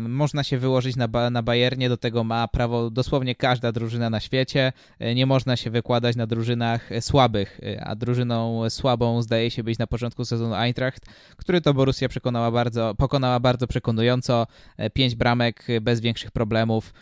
można 0.00 0.44
się 0.44 0.58
wyłożyć 0.58 0.96
na, 0.96 1.30
na 1.30 1.42
Bayernie, 1.42 1.88
do 1.88 1.96
tego 1.96 2.24
ma 2.24 2.48
prawo 2.48 2.90
dosłownie 2.90 3.34
każda 3.34 3.72
drużyna 3.72 4.10
na 4.10 4.20
świecie. 4.20 4.72
E, 4.98 5.14
nie 5.14 5.26
można 5.26 5.56
się 5.56 5.70
wykładać 5.70 6.16
na 6.16 6.26
drużynach 6.26 6.90
słabych, 7.00 7.60
e, 7.62 7.84
a 7.84 7.94
drużyną 7.94 8.70
słabą 8.70 9.22
zdaje 9.22 9.50
się 9.50 9.62
być 9.62 9.78
na 9.78 9.86
początku 9.86 10.24
sezonu 10.24 10.54
Eintracht, 10.54 11.06
który 11.36 11.60
to 11.60 11.74
Borussia 11.74 12.08
przekonała 12.08 12.50
bardzo, 12.50 12.94
pokonała 12.94 13.40
bardzo 13.40 13.66
przekonująco. 13.66 14.46
E, 14.76 14.90
pięć 14.90 15.14
bramek 15.14 15.66
bez 15.80 16.00
większych 16.00 16.30
problemów. 16.30 16.94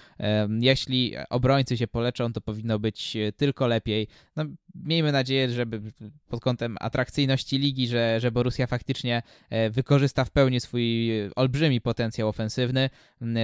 Jeśli 0.60 1.14
obrońcy 1.30 1.76
się 1.76 1.86
poleczą, 1.86 2.32
to 2.32 2.40
powinno 2.40 2.78
być 2.78 3.16
tylko 3.36 3.66
lepiej. 3.66 4.08
No, 4.36 4.44
miejmy 4.74 5.12
nadzieję, 5.12 5.50
żeby 5.50 5.80
pod 6.28 6.40
kątem 6.40 6.76
atrakcyjności 6.80 7.58
ligi, 7.58 7.88
że, 7.88 8.20
że 8.20 8.32
Borussia 8.32 8.66
faktycznie 8.66 9.22
wykorzysta 9.70 10.24
w 10.24 10.30
pełni 10.30 10.60
swój 10.60 11.10
olbrzymi 11.36 11.80
potencjał 11.80 12.28
ofensywny 12.28 12.90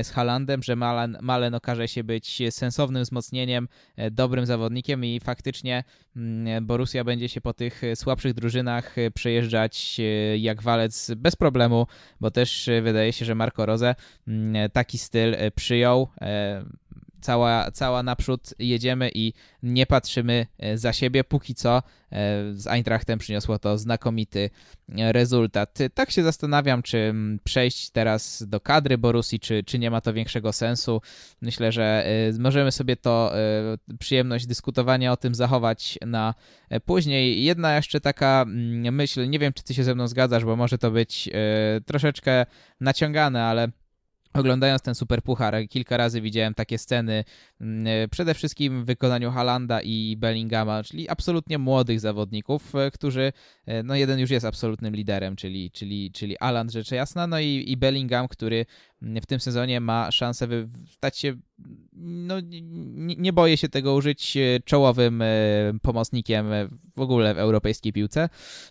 z 0.02 0.11
Halandem, 0.11 0.62
że 0.62 0.76
Malen, 0.76 1.18
Malen 1.20 1.54
okaże 1.54 1.88
się 1.88 2.04
być 2.04 2.42
sensownym 2.50 3.02
wzmocnieniem, 3.02 3.68
e, 3.97 4.11
dobrym 4.11 4.47
zawodnikiem 4.47 5.04
i 5.04 5.20
faktycznie 5.20 5.85
Borussia 6.62 7.04
będzie 7.04 7.28
się 7.28 7.40
po 7.40 7.52
tych 7.52 7.82
słabszych 7.94 8.35
drużynach 8.35 8.99
e, 8.99 9.11
przejeżdżać 9.11 10.00
e, 10.00 10.38
jak 10.38 10.62
walec 10.62 11.11
bez 11.16 11.37
problemu, 11.37 11.87
bo 12.20 12.30
też 12.30 12.70
wydaje 12.82 13.12
się, 13.12 13.25
że 13.25 13.35
Marco 13.35 13.66
Rose 13.66 13.94
taki 14.73 14.99
styl 14.99 15.37
przyjął 15.54 16.09
cała, 17.21 17.71
cała 17.71 18.03
naprzód 18.03 18.55
jedziemy 18.59 19.11
i 19.15 19.33
nie 19.62 19.87
patrzymy 19.87 20.47
e, 20.59 20.79
za 20.79 20.93
siebie. 20.93 21.25
Póki 21.25 21.55
co 21.55 21.77
e, 21.77 21.83
z 22.53 22.67
Eintrachtem 22.67 23.19
przyniosło 23.19 23.59
to 23.59 23.79
znakomity 23.79 24.50
e, 24.99 25.12
rezultat. 25.12 25.79
Tak 25.95 26.11
się 26.11 26.23
zastanawiam, 26.23 26.83
czy 26.83 26.99
mm, 26.99 27.39
przejść 27.45 27.91
teraz 27.91 28.45
do 28.49 28.61
kadry 28.61 28.99
Borusi, 28.99 29.41
czy, 29.41 29.62
czy 29.65 29.79
nie 29.79 29.91
ma 29.91 30.00
to 30.00 30.12
większego 30.12 30.53
sensu. 30.53 31.00
Myślę, 31.41 31.73
że 31.73 32.07
możemy 32.39 32.73
sobie 32.73 32.97
to 32.97 33.33
przyjemność 33.99 34.47
dyskutowania 34.47 35.12
o 35.12 35.17
tym 35.17 35.35
zachować 35.35 35.99
na 36.07 36.35
później. 36.85 37.45
Jedna 37.45 37.77
jeszcze 37.77 38.00
taka 38.00 38.43
mm, 38.43 38.95
myśl, 38.95 39.31
nie 39.31 39.39
wiem, 39.39 39.53
czy 39.53 39.65
ty 39.65 39.75
się 39.75 39.85
ze 39.85 39.95
mną 39.95 40.09
zgadzasz, 40.09 40.45
bo 40.45 40.57
może 40.57 40.79
to 40.79 40.91
być 40.91 41.31
troszeczkę 41.87 42.47
naciągane, 42.81 43.45
ale 43.45 43.69
Oglądając 44.34 44.82
ten 44.82 44.94
super 44.94 45.22
puchar, 45.22 45.54
kilka 45.68 45.96
razy 45.96 46.20
widziałem 46.20 46.54
takie 46.54 46.78
sceny, 46.78 47.25
przede 48.11 48.35
wszystkim 48.35 48.83
w 48.83 48.87
wykonaniu 48.87 49.31
Halanda 49.31 49.81
i 49.83 50.17
Bellingama, 50.19 50.83
czyli 50.83 51.09
absolutnie 51.09 51.59
młodych 51.59 52.00
zawodników, 52.00 52.75
e, 52.75 52.90
którzy, 52.90 53.33
e, 53.67 53.83
no 53.83 53.95
jeden 53.95 54.19
już 54.19 54.31
jest 54.31 54.47
absolutnym 54.47 54.97
liderem, 54.97 55.37
czyli, 55.37 55.71
czyli, 55.71 56.12
czyli 56.12 56.38
Alan, 56.38 56.71
rzecz 56.71 56.90
jasna, 56.90 57.26
no 57.26 57.40
i, 57.40 57.64
i 57.67 57.76
Bellingham, 57.76 58.29
który 58.29 58.67
w 59.02 59.26
tym 59.26 59.40
sezonie 59.40 59.81
ma 59.81 60.11
szansę 60.11 60.49
stać 60.87 61.19
się, 61.19 61.37
no 61.93 62.40
nie, 62.40 63.17
nie 63.17 63.33
boję 63.33 63.57
się 63.57 63.69
tego 63.69 63.95
użyć, 63.95 64.37
e, 64.37 64.61
czołowym 64.64 65.23
e, 65.23 65.26
pomocnikiem 65.83 66.47
w 66.97 67.00
ogóle 67.00 67.35
w 67.35 67.38
europejskiej 67.38 67.93
piłce, 67.93 68.29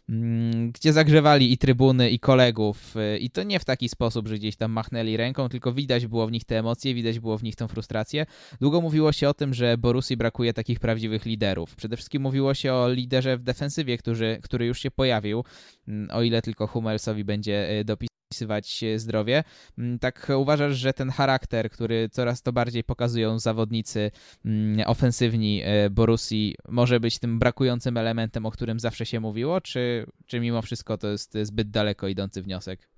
mm, 0.09 0.71
gdzie 0.71 0.93
zagrzewali 0.93 1.53
i 1.53 1.57
trybuny, 1.57 2.09
i 2.09 2.19
kolegów. 2.19 2.97
E, 2.97 3.17
I 3.17 3.29
to 3.29 3.43
nie 3.43 3.59
w 3.59 3.65
taki 3.65 3.89
sposób, 3.89 4.27
że 4.27 4.35
gdzieś 4.35 4.55
tam 4.55 4.71
machnęli 4.71 5.17
ręką, 5.17 5.49
tylko 5.49 5.73
widać 5.73 6.07
było 6.07 6.27
w 6.27 6.31
nich 6.31 6.45
te 6.45 6.59
emocje, 6.59 6.93
widać 6.93 7.19
było 7.19 7.37
w 7.37 7.43
nich 7.43 7.55
tą 7.55 7.67
frustrację. 7.67 8.25
Długo 8.61 8.78
mówiło 8.81 9.11
się 9.11 9.29
o 9.29 9.33
tym, 9.33 9.53
że 9.53 9.77
Borusi 9.77 10.17
brakuje 10.17 10.53
takich 10.53 10.79
prawdziwych 10.79 11.25
liderów. 11.25 11.75
Przede 11.75 11.95
wszystkim 11.97 12.21
mówiło 12.21 12.53
się 12.53 12.73
o 12.73 12.89
liderze 12.89 13.37
w 13.37 13.43
defensywie, 13.43 13.97
który, 13.97 14.39
który 14.43 14.65
już 14.65 14.79
się 14.79 14.91
pojawił, 14.91 15.43
mm, 15.87 16.09
o 16.11 16.21
ile 16.21 16.41
tylko 16.41 16.67
Hummelsowi 16.67 17.23
będzie 17.23 17.83
dopisał 17.85 18.09
opisywać 18.29 18.83
zdrowie. 18.95 19.43
Mm, 19.77 19.99
tak 19.99 20.27
uważasz, 20.37 20.77
że 20.77 20.93
ten 20.93 21.09
charakter, 21.09 21.69
który 21.69 22.09
coraz 22.09 22.41
to 22.41 22.53
bardziej 22.53 22.83
pokazują 22.83 23.39
zawodnicy 23.39 24.11
mm, 24.45 24.87
ofensywni 24.87 25.61
e, 25.65 25.89
Borusi, 25.89 26.55
może 26.67 26.99
być 26.99 27.19
tym 27.19 27.39
brakującym 27.39 27.97
elementem, 27.97 28.45
o 28.45 28.51
którym 28.51 28.79
zawsze 28.79 29.05
się 29.05 29.19
mówiło, 29.19 29.61
czy, 29.61 30.05
czy 30.25 30.39
mimo 30.39 30.61
wszystko 30.61 30.97
to 30.97 31.07
jest 31.07 31.37
zbyt 31.43 31.69
daleko 31.69 32.07
idący 32.07 32.41
wniosek? 32.41 32.89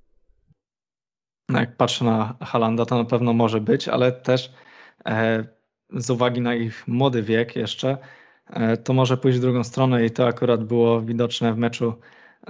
No 1.49 1.59
jak 1.59 1.77
patrzę 1.77 2.05
na 2.05 2.37
Halanda, 2.41 2.85
to 2.85 2.97
na 2.97 3.05
pewno 3.05 3.33
może 3.33 3.61
być, 3.61 3.87
ale 3.87 4.11
też 4.11 4.53
e, 5.05 5.45
z 5.93 6.09
uwagi 6.09 6.41
na 6.41 6.55
ich 6.55 6.87
młody 6.87 7.23
wiek 7.23 7.55
jeszcze, 7.55 7.97
e, 8.49 8.77
to 8.77 8.93
może 8.93 9.17
pójść 9.17 9.37
w 9.37 9.41
drugą 9.41 9.63
stronę 9.63 10.05
i 10.05 10.11
to 10.11 10.27
akurat 10.27 10.63
było 10.63 11.01
widoczne 11.01 11.53
w 11.53 11.57
meczu 11.57 11.93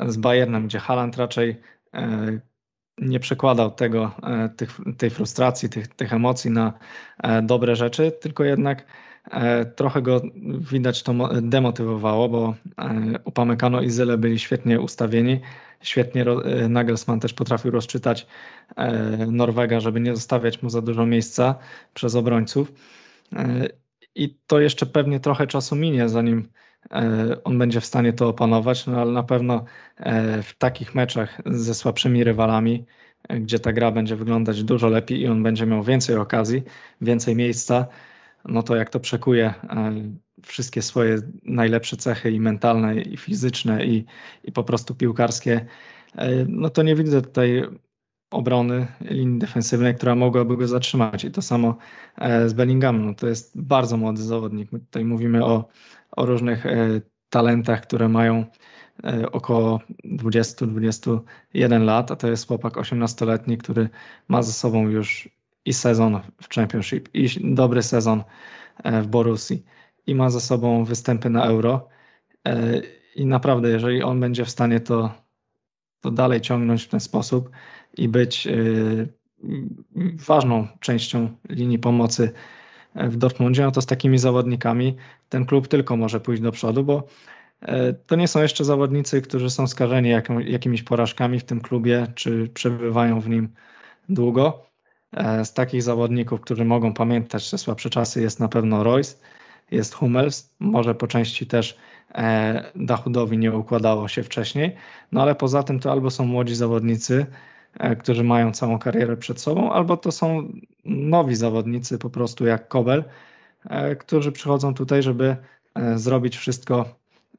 z 0.07 0.17
Bayernem, 0.17 0.67
gdzie 0.67 0.79
Haland 0.79 1.17
raczej 1.17 1.61
nie 3.01 3.19
przekładał 3.19 3.71
tego, 3.71 4.11
e, 4.23 4.49
tych, 4.49 4.79
tej 4.97 5.09
frustracji, 5.09 5.69
tych, 5.69 5.87
tych 5.87 6.13
emocji 6.13 6.51
na 6.51 6.73
e, 7.23 7.41
dobre 7.41 7.75
rzeczy, 7.75 8.11
tylko 8.11 8.43
jednak 8.43 8.85
e, 9.31 9.65
trochę 9.65 10.01
go 10.01 10.21
widać 10.71 11.03
to 11.03 11.13
demotywowało, 11.41 12.29
bo 12.29 12.55
Upamecano 13.25 13.81
i 13.81 13.89
Zyle 13.89 14.17
byli 14.17 14.39
świetnie 14.39 14.81
ustawieni. 14.81 15.39
Świetnie 15.81 16.25
Nagelsmann 16.69 17.19
też 17.19 17.33
potrafił 17.33 17.71
rozczytać 17.71 18.27
Norwega, 19.27 19.79
żeby 19.79 19.99
nie 19.99 20.15
zostawiać 20.15 20.61
mu 20.61 20.69
za 20.69 20.81
dużo 20.81 21.05
miejsca 21.05 21.55
przez 21.93 22.15
obrońców. 22.15 22.71
I 24.15 24.37
to 24.47 24.59
jeszcze 24.59 24.85
pewnie 24.85 25.19
trochę 25.19 25.47
czasu 25.47 25.75
minie, 25.75 26.09
zanim 26.09 26.49
on 27.43 27.57
będzie 27.57 27.81
w 27.81 27.85
stanie 27.85 28.13
to 28.13 28.27
opanować, 28.29 28.87
no 28.87 29.01
ale 29.01 29.11
na 29.11 29.23
pewno 29.23 29.65
w 30.43 30.51
takich 30.57 30.95
meczach 30.95 31.41
ze 31.45 31.73
słabszymi 31.73 32.23
rywalami, 32.23 32.85
gdzie 33.29 33.59
ta 33.59 33.73
gra 33.73 33.91
będzie 33.91 34.15
wyglądać 34.15 34.63
dużo 34.63 34.87
lepiej 34.87 35.21
i 35.21 35.27
on 35.27 35.43
będzie 35.43 35.65
miał 35.65 35.83
więcej 35.83 36.15
okazji, 36.15 36.63
więcej 37.01 37.35
miejsca, 37.35 37.87
no 38.45 38.63
to 38.63 38.75
jak 38.75 38.89
to 38.89 38.99
przekuje 38.99 39.53
wszystkie 40.43 40.81
swoje 40.81 41.17
najlepsze 41.43 41.97
cechy 41.97 42.31
i 42.31 42.39
mentalne, 42.39 43.01
i 43.01 43.17
fizyczne, 43.17 43.85
i, 43.85 44.05
i 44.43 44.51
po 44.51 44.63
prostu 44.63 44.95
piłkarskie, 44.95 45.65
no 46.47 46.69
to 46.69 46.83
nie 46.83 46.95
widzę 46.95 47.21
tutaj 47.21 47.63
obrony 48.31 48.87
linii 49.01 49.39
defensywnej, 49.39 49.95
która 49.95 50.15
mogłaby 50.15 50.57
go 50.57 50.67
zatrzymać. 50.67 51.23
I 51.23 51.31
to 51.31 51.41
samo 51.41 51.77
z 52.45 52.53
Bellinghamem. 52.53 53.05
No 53.05 53.13
to 53.13 53.27
jest 53.27 53.61
bardzo 53.61 53.97
młody 53.97 54.23
zawodnik. 54.23 54.71
My 54.71 54.79
tutaj 54.79 55.05
mówimy 55.05 55.45
o, 55.45 55.67
o 56.11 56.25
różnych 56.25 56.65
talentach, 57.29 57.81
które 57.81 58.09
mają 58.09 58.45
około 59.31 59.79
20-21 60.05 61.83
lat, 61.83 62.11
a 62.11 62.15
to 62.15 62.27
jest 62.27 62.47
chłopak 62.47 62.73
18-letni, 62.73 63.57
który 63.57 63.89
ma 64.27 64.41
ze 64.41 64.53
sobą 64.53 64.87
już 64.87 65.29
i 65.65 65.73
sezon 65.73 66.19
w 66.41 66.49
Championship, 66.55 67.09
i 67.13 67.53
dobry 67.55 67.83
sezon 67.83 68.23
w 68.85 69.07
Borussii, 69.07 69.65
i 70.07 70.15
ma 70.15 70.29
ze 70.29 70.41
sobą 70.41 70.83
występy 70.85 71.29
na 71.29 71.45
Euro. 71.45 71.87
I 73.15 73.25
naprawdę, 73.25 73.69
jeżeli 73.69 74.03
on 74.03 74.19
będzie 74.19 74.45
w 74.45 74.49
stanie 74.49 74.79
to, 74.79 75.11
to 76.01 76.11
dalej 76.11 76.41
ciągnąć 76.41 76.83
w 76.83 76.87
ten 76.87 76.99
sposób 76.99 77.49
i 77.97 78.09
być 78.09 78.47
ważną 80.27 80.67
częścią 80.79 81.29
linii 81.49 81.79
pomocy 81.79 82.31
w 82.95 83.17
Dortmundzie, 83.17 83.63
no 83.63 83.71
to 83.71 83.81
z 83.81 83.85
takimi 83.85 84.17
zawodnikami 84.17 84.95
ten 85.29 85.45
klub 85.45 85.67
tylko 85.67 85.97
może 85.97 86.19
pójść 86.19 86.41
do 86.41 86.51
przodu, 86.51 86.83
bo 86.83 87.07
e, 87.61 87.93
to 87.93 88.15
nie 88.15 88.27
są 88.27 88.41
jeszcze 88.41 88.65
zawodnicy, 88.65 89.21
którzy 89.21 89.49
są 89.49 89.67
skażeni 89.67 90.09
jakimiś 90.45 90.83
porażkami 90.83 91.39
w 91.39 91.43
tym 91.43 91.61
klubie, 91.61 92.07
czy 92.15 92.49
przebywają 92.53 93.19
w 93.19 93.29
nim 93.29 93.49
długo. 94.09 94.65
E, 95.13 95.45
z 95.45 95.53
takich 95.53 95.83
zawodników, 95.83 96.41
którzy 96.41 96.65
mogą 96.65 96.93
pamiętać 96.93 97.51
te 97.51 97.57
słabsze 97.57 97.89
czasy, 97.89 98.21
jest 98.21 98.39
na 98.39 98.47
pewno 98.47 98.83
Royce, 98.83 99.15
jest 99.71 99.93
Hummels, 99.93 100.53
może 100.59 100.95
po 100.95 101.07
części 101.07 101.45
też 101.45 101.77
e, 102.15 102.71
Dachudowi 102.75 103.37
nie 103.37 103.51
układało 103.51 104.07
się 104.07 104.23
wcześniej, 104.23 104.75
no 105.11 105.21
ale 105.21 105.35
poza 105.35 105.63
tym 105.63 105.79
to 105.79 105.91
albo 105.91 106.11
są 106.11 106.25
młodzi 106.25 106.55
zawodnicy, 106.55 107.25
którzy 107.99 108.23
mają 108.23 108.51
całą 108.51 108.79
karierę 108.79 109.17
przed 109.17 109.41
sobą, 109.41 109.71
albo 109.71 109.97
to 109.97 110.11
są 110.11 110.51
nowi 110.85 111.35
zawodnicy, 111.35 111.97
po 111.97 112.09
prostu 112.09 112.45
jak 112.45 112.67
Kobel, 112.67 113.03
e, 113.69 113.95
którzy 113.95 114.31
przychodzą 114.31 114.73
tutaj, 114.73 115.03
żeby 115.03 115.35
e, 115.75 115.97
zrobić 115.99 116.37
wszystko, 116.37 116.85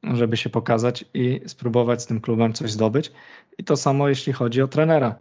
żeby 0.03 0.37
się 0.37 0.51
pokazać 0.51 1.05
i 1.15 1.41
spróbować 1.47 2.03
z 2.03 2.07
tym 2.07 2.21
klubem 2.21 2.53
coś 2.53 2.71
zdobyć. 2.71 3.13
I 3.59 3.65
to 3.65 3.77
samo 3.77 4.09
jeśli 4.09 4.33
chodzi 4.33 4.63
o 4.63 4.69
trenera. 4.69 5.15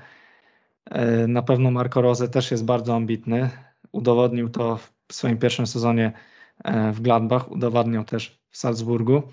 Na 1.28 1.42
pewno 1.42 1.72
Marco 1.72 2.02
Rose 2.02 2.28
też 2.28 2.52
jest 2.52 2.66
bardzo 2.66 2.96
ambitny. 2.96 3.50
Udowodnił 3.92 4.50
to 4.50 4.78
w 5.08 5.14
swoim 5.14 5.38
pierwszym 5.38 5.68
sezonie 5.68 6.12
w 6.94 7.02
Gladbach, 7.02 7.52
udowadniał 7.52 8.04
też 8.04 8.40
w 8.50 8.58
Salzburgu. 8.58 9.24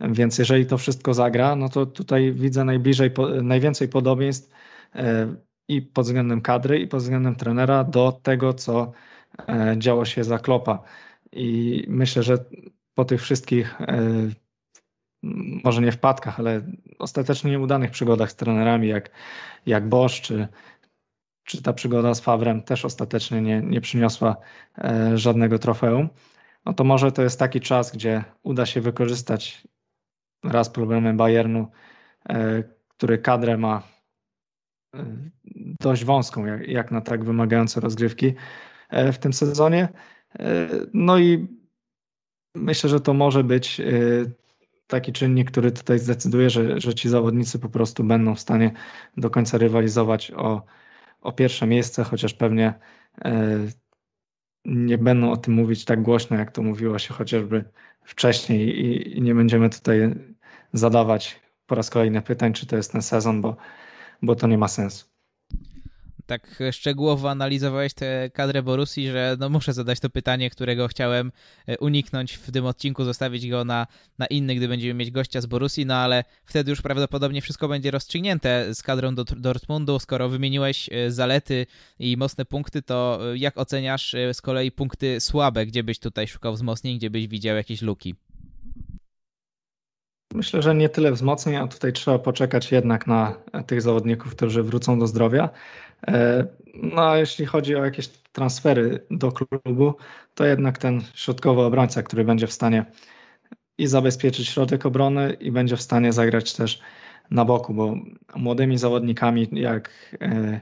Więc 0.00 0.38
jeżeli 0.38 0.66
to 0.66 0.78
wszystko 0.78 1.14
zagra, 1.14 1.56
no 1.56 1.68
to 1.68 1.86
tutaj 1.86 2.32
widzę 2.32 2.64
najbliżej, 2.64 3.10
najwięcej 3.42 3.88
podobieństw 3.88 4.50
E, 4.50 4.61
i 5.68 5.82
pod 5.82 6.04
względem 6.06 6.40
kadry, 6.40 6.78
i 6.80 6.86
pod 6.86 7.00
względem 7.00 7.36
trenera 7.36 7.84
do 7.84 8.12
tego, 8.22 8.54
co 8.54 8.92
e, 9.48 9.74
działo 9.78 10.04
się 10.04 10.24
za 10.24 10.38
Klopa. 10.38 10.82
I 11.32 11.84
myślę, 11.88 12.22
że 12.22 12.44
po 12.94 13.04
tych 13.04 13.22
wszystkich, 13.22 13.80
e, 13.80 14.28
może 15.64 15.82
nie 15.82 15.92
wpadkach, 15.92 16.40
ale 16.40 16.62
ostatecznie 16.98 17.50
nieudanych 17.50 17.90
przygodach 17.90 18.30
z 18.30 18.36
trenerami, 18.36 18.88
jak, 18.88 19.10
jak 19.66 19.88
Bosch, 19.88 20.20
czy, 20.20 20.48
czy 21.44 21.62
ta 21.62 21.72
przygoda 21.72 22.14
z 22.14 22.20
Favrem 22.20 22.62
też 22.62 22.84
ostatecznie 22.84 23.42
nie, 23.42 23.60
nie 23.60 23.80
przyniosła 23.80 24.36
żadnego 25.14 25.58
trofeum, 25.58 26.08
no 26.66 26.72
to 26.72 26.84
może 26.84 27.12
to 27.12 27.22
jest 27.22 27.38
taki 27.38 27.60
czas, 27.60 27.92
gdzie 27.92 28.24
uda 28.42 28.66
się 28.66 28.80
wykorzystać 28.80 29.68
raz 30.44 30.70
problemy 30.70 31.14
Bayernu, 31.14 31.66
który 32.88 33.18
kadrę 33.18 33.58
ma 33.58 33.82
dość 35.80 36.04
wąską, 36.04 36.46
jak, 36.46 36.68
jak 36.68 36.90
na 36.90 37.00
tak 37.00 37.24
wymagające 37.24 37.80
rozgrywki 37.80 38.34
e, 38.90 39.12
w 39.12 39.18
tym 39.18 39.32
sezonie. 39.32 39.88
E, 40.38 40.68
no 40.94 41.18
i 41.18 41.48
myślę, 42.54 42.90
że 42.90 43.00
to 43.00 43.14
może 43.14 43.44
być 43.44 43.80
e, 43.80 43.84
taki 44.86 45.12
czynnik, 45.12 45.50
który 45.50 45.72
tutaj 45.72 45.98
zdecyduje, 45.98 46.50
że, 46.50 46.80
że 46.80 46.94
ci 46.94 47.08
zawodnicy 47.08 47.58
po 47.58 47.68
prostu 47.68 48.04
będą 48.04 48.34
w 48.34 48.40
stanie 48.40 48.72
do 49.16 49.30
końca 49.30 49.58
rywalizować 49.58 50.30
o, 50.30 50.62
o 51.20 51.32
pierwsze 51.32 51.66
miejsce, 51.66 52.04
chociaż 52.04 52.34
pewnie 52.34 52.74
nie 54.64 54.98
będą 54.98 55.30
o 55.30 55.36
tym 55.36 55.54
mówić 55.54 55.84
tak 55.84 56.02
głośno, 56.02 56.36
jak 56.36 56.52
to 56.52 56.62
mówiło 56.62 56.98
się 56.98 57.14
chociażby 57.14 57.64
wcześniej 58.04 58.80
i, 58.80 59.18
i 59.18 59.22
nie 59.22 59.34
będziemy 59.34 59.70
tutaj 59.70 60.14
zadawać 60.72 61.40
po 61.66 61.74
raz 61.74 61.90
kolejny 61.90 62.22
pytań, 62.22 62.52
czy 62.52 62.66
to 62.66 62.76
jest 62.76 62.92
ten 62.92 63.02
sezon, 63.02 63.40
bo 63.40 63.56
bo 64.22 64.34
to 64.34 64.46
nie 64.46 64.58
ma 64.58 64.68
sensu. 64.68 65.12
Tak 66.26 66.62
szczegółowo 66.72 67.30
analizowałeś 67.30 67.94
tę 67.94 68.30
kadrę 68.34 68.62
Borusi, 68.62 69.06
że 69.08 69.36
no 69.40 69.48
muszę 69.48 69.72
zadać 69.72 70.00
to 70.00 70.10
pytanie, 70.10 70.50
którego 70.50 70.88
chciałem 70.88 71.32
e, 71.66 71.78
uniknąć 71.78 72.32
w 72.32 72.52
tym 72.52 72.66
odcinku, 72.66 73.04
zostawić 73.04 73.50
go 73.50 73.64
na, 73.64 73.86
na 74.18 74.26
inny, 74.26 74.54
gdy 74.54 74.68
będziemy 74.68 74.94
mieć 74.94 75.10
gościa 75.10 75.40
z 75.40 75.46
Borusi, 75.46 75.86
no 75.86 75.94
ale 75.94 76.24
wtedy 76.44 76.70
już 76.70 76.82
prawdopodobnie 76.82 77.40
wszystko 77.40 77.68
będzie 77.68 77.90
rozstrzygnięte 77.90 78.74
z 78.74 78.82
kadrą 78.82 79.14
do 79.14 79.24
Dortmundu. 79.24 79.98
Skoro 79.98 80.28
wymieniłeś 80.28 80.88
e, 80.92 81.10
zalety 81.10 81.66
i 81.98 82.16
mocne 82.16 82.44
punkty, 82.44 82.82
to 82.82 83.20
e, 83.32 83.38
jak 83.38 83.58
oceniasz 83.58 84.16
z 84.32 84.40
kolei 84.40 84.72
punkty 84.72 85.20
słabe? 85.20 85.66
Gdzie 85.66 85.84
byś 85.84 85.98
tutaj 85.98 86.28
szukał 86.28 86.54
wzmocnień, 86.54 86.98
gdzie 86.98 87.10
byś 87.10 87.28
widział 87.28 87.56
jakieś 87.56 87.82
luki? 87.82 88.14
Myślę, 90.34 90.62
że 90.62 90.74
nie 90.74 90.88
tyle 90.88 91.12
wzmocnień, 91.12 91.56
a 91.56 91.68
tutaj 91.68 91.92
trzeba 91.92 92.18
poczekać 92.18 92.72
jednak 92.72 93.06
na 93.06 93.34
tych 93.66 93.82
zawodników, 93.82 94.36
którzy 94.36 94.62
wrócą 94.62 94.98
do 94.98 95.06
zdrowia. 95.06 95.48
E, 96.08 96.46
no 96.74 97.10
a 97.10 97.16
jeśli 97.16 97.46
chodzi 97.46 97.76
o 97.76 97.84
jakieś 97.84 98.08
transfery 98.08 99.06
do 99.10 99.32
klubu, 99.32 99.94
to 100.34 100.44
jednak 100.44 100.78
ten 100.78 101.00
środkowy 101.14 101.60
obrońca, 101.60 102.02
który 102.02 102.24
będzie 102.24 102.46
w 102.46 102.52
stanie 102.52 102.84
i 103.78 103.86
zabezpieczyć 103.86 104.48
środek 104.48 104.86
obrony 104.86 105.32
i 105.32 105.52
będzie 105.52 105.76
w 105.76 105.82
stanie 105.82 106.12
zagrać 106.12 106.54
też 106.54 106.80
na 107.30 107.44
boku, 107.44 107.74
bo 107.74 107.94
młodymi 108.36 108.78
zawodnikami 108.78 109.48
jak 109.52 109.90
e, 110.20 110.60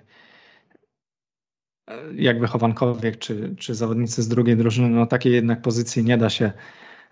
jak 2.15 2.41
wychowankowiek 2.41 3.19
czy, 3.19 3.55
czy 3.59 3.75
zawodnicy 3.75 4.23
z 4.23 4.29
drugiej 4.29 4.57
drużyny, 4.57 4.89
no 4.89 5.07
takiej 5.07 5.33
jednak 5.33 5.63
pozycji 5.63 6.05
nie 6.05 6.19
da 6.19 6.31
się 6.31 6.53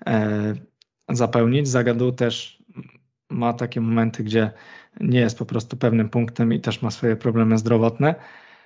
e, 0.07 0.55
zapełnić. 1.09 1.69
Zagadu 1.69 2.13
też 2.13 2.63
ma 3.31 3.53
takie 3.53 3.81
momenty, 3.81 4.25
gdzie 4.25 4.51
nie 5.01 5.21
jest 5.21 5.39
po 5.39 5.47
prostu 5.47 5.77
pewnym 5.77 6.09
punktem 6.09 6.53
i 6.53 6.61
też 6.61 6.83
ma 6.83 6.91
swoje 6.91 7.17
problemy 7.17 7.59
zdrowotne. 7.59 8.15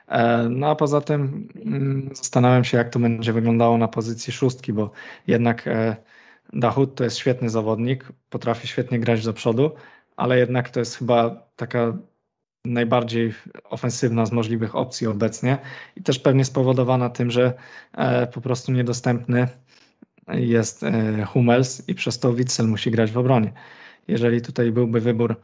E, 0.09 0.48
no 0.48 0.70
a 0.70 0.74
poza 0.74 1.00
tym 1.00 1.48
mm, 1.64 2.11
zastanawiam 2.14 2.64
się, 2.64 2.78
jak 2.78 2.90
to 2.90 2.98
będzie 2.98 3.33
wyglądało 3.33 3.78
na 3.78 3.88
pozycji 3.88 4.33
szóstki, 4.33 4.72
bo 4.72 4.90
jednak 5.26 5.68
e, 5.68 5.96
Dachut 6.52 6.94
to 6.94 7.05
jest 7.05 7.16
świetny 7.16 7.50
zawodnik, 7.50 8.12
potrafi 8.31 8.68
świetnie 8.68 9.00
grać 9.00 9.24
do 9.24 9.33
przodu, 9.33 9.70
ale 10.16 10.38
jednak 10.38 10.70
to 10.70 10.81
jest 10.81 10.96
chyba 10.96 11.46
taka 11.57 11.98
najbardziej 12.64 13.35
ofensywna 13.64 14.26
z 14.26 14.33
możliwych 14.33 14.76
opcji 14.76 15.07
obecnie 15.07 15.59
i 15.96 16.02
też 16.02 16.18
pewnie 16.18 16.44
spowodowana 16.44 17.11
tym, 17.11 17.31
że 17.31 17.52
e, 17.92 18.26
po 18.26 18.40
prostu 18.40 18.72
niedostępny 18.72 19.48
jest 20.28 20.82
e, 20.82 21.24
Hummels 21.24 21.88
i 21.88 21.94
przez 21.94 22.18
to 22.18 22.35
Witzel 22.35 22.68
musi 22.68 22.90
grać 22.90 23.12
w 23.12 23.18
obronie. 23.18 23.52
Jeżeli 24.08 24.42
tutaj 24.42 24.72
byłby 24.72 25.00
wybór 25.00 25.40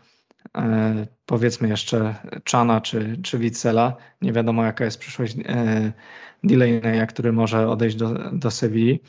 e, 0.56 1.06
powiedzmy 1.26 1.68
jeszcze 1.68 2.14
Czana 2.44 2.80
czy, 2.80 3.16
czy 3.22 3.38
Witzela, 3.38 3.96
nie 4.22 4.32
wiadomo 4.32 4.64
jaka 4.64 4.84
jest 4.84 4.98
przyszłość 4.98 5.36
e, 5.44 5.92
Delaney'a, 6.44 7.06
który 7.06 7.32
może 7.32 7.68
odejść 7.68 7.96
do, 7.96 8.30
do 8.32 8.50
Sewilli, 8.50 9.00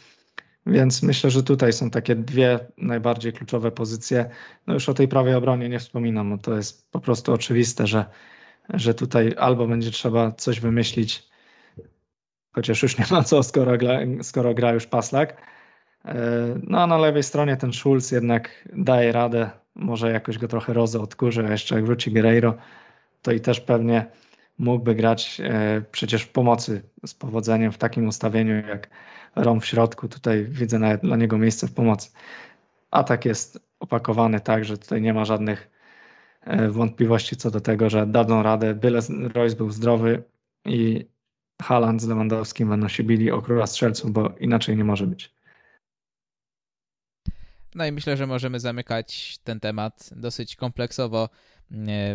więc 0.66 1.04
myślę, 1.04 1.30
że 1.30 1.44
tutaj 1.44 1.74
są 1.74 1.90
takie 1.90 2.16
dwie 2.16 2.60
najbardziej 2.78 3.34
kluczowe 3.34 3.72
pozycje. 3.72 4.30
No 4.68 4.74
już 4.74 4.90
o 4.90 4.94
tej 4.94 5.08
prawej 5.08 5.34
obronie 5.34 5.70
nie 5.70 5.80
wspominam, 5.80 6.30
no 6.30 6.38
to 6.38 6.56
jest 6.56 6.92
po 6.92 7.00
prostu 7.00 7.34
oczywiste, 7.34 7.88
że, 7.88 8.06
że 8.70 8.94
tutaj 8.94 9.36
albo 9.38 9.68
będzie 9.68 9.92
trzeba 9.92 10.32
coś 10.32 10.60
wymyślić, 10.60 11.30
chociaż 12.52 12.84
już 12.84 12.98
nie 12.98 13.06
ma 13.12 13.24
co, 13.24 13.44
skoro 13.44 13.78
gra, 13.78 14.00
skoro 14.22 14.54
gra 14.54 14.74
już 14.74 14.88
Paslak, 14.88 15.42
no 16.64 16.82
a 16.82 16.88
na 16.88 16.98
lewej 16.98 17.24
stronie 17.24 17.58
ten 17.58 17.74
Schulz 17.74 18.12
jednak 18.12 18.70
daje 18.74 19.12
radę, 19.12 19.50
może 19.76 20.12
jakoś 20.12 20.38
go 20.38 20.48
trochę 20.48 20.74
rozę 20.74 21.02
odkurzy, 21.02 21.46
a 21.48 21.52
jeszcze 21.52 21.76
jak 21.76 21.86
wróci 21.86 22.12
Guerreiro, 22.12 22.54
to 23.22 23.32
i 23.32 23.40
też 23.40 23.62
pewnie 23.62 24.06
mógłby 24.58 24.96
grać 24.96 25.42
e, 25.44 25.82
przecież 25.92 26.24
w 26.24 26.32
pomocy 26.32 26.82
z 27.06 27.14
powodzeniem 27.14 27.72
w 27.72 27.78
takim 27.78 28.08
ustawieniu 28.08 28.68
jak 28.68 28.90
Rom 29.36 29.62
w 29.62 29.66
środku. 29.66 30.08
Tutaj 30.08 30.46
widzę 30.46 30.80
nawet 30.80 31.02
dla 31.02 31.16
niego 31.16 31.38
miejsce 31.38 31.68
w 31.68 31.74
pomocy. 31.74 32.10
Atak 32.92 33.26
jest 33.26 33.60
opakowany 33.80 34.40
tak, 34.40 34.66
że 34.66 34.78
tutaj 34.78 35.02
nie 35.02 35.14
ma 35.14 35.26
żadnych 35.26 35.70
e, 36.42 36.70
wątpliwości 36.70 37.36
co 37.36 37.52
do 37.52 37.62
tego, 37.62 37.90
że 37.90 38.08
dadzą 38.08 38.44
radę, 38.44 38.76
byle 38.76 39.00
Royce 39.34 39.56
był 39.56 39.72
zdrowy 39.72 40.24
i 40.66 41.06
Haaland 41.62 42.02
z 42.02 42.08
Lewandowskim 42.08 42.70
będą 42.70 42.88
się 42.88 43.04
bili 43.04 43.32
o 43.32 43.42
króla 43.42 43.68
strzelców, 43.68 44.12
bo 44.12 44.30
inaczej 44.40 44.78
nie 44.78 44.84
może 44.84 45.08
być. 45.08 45.39
No 47.76 47.86
i 47.86 47.92
myślę, 47.92 48.18
że 48.18 48.28
możemy 48.28 48.60
zamykać 48.60 49.38
ten 49.44 49.60
temat 49.60 50.10
dosyć 50.16 50.56
kompleksowo 50.56 51.24
e, 51.24 51.28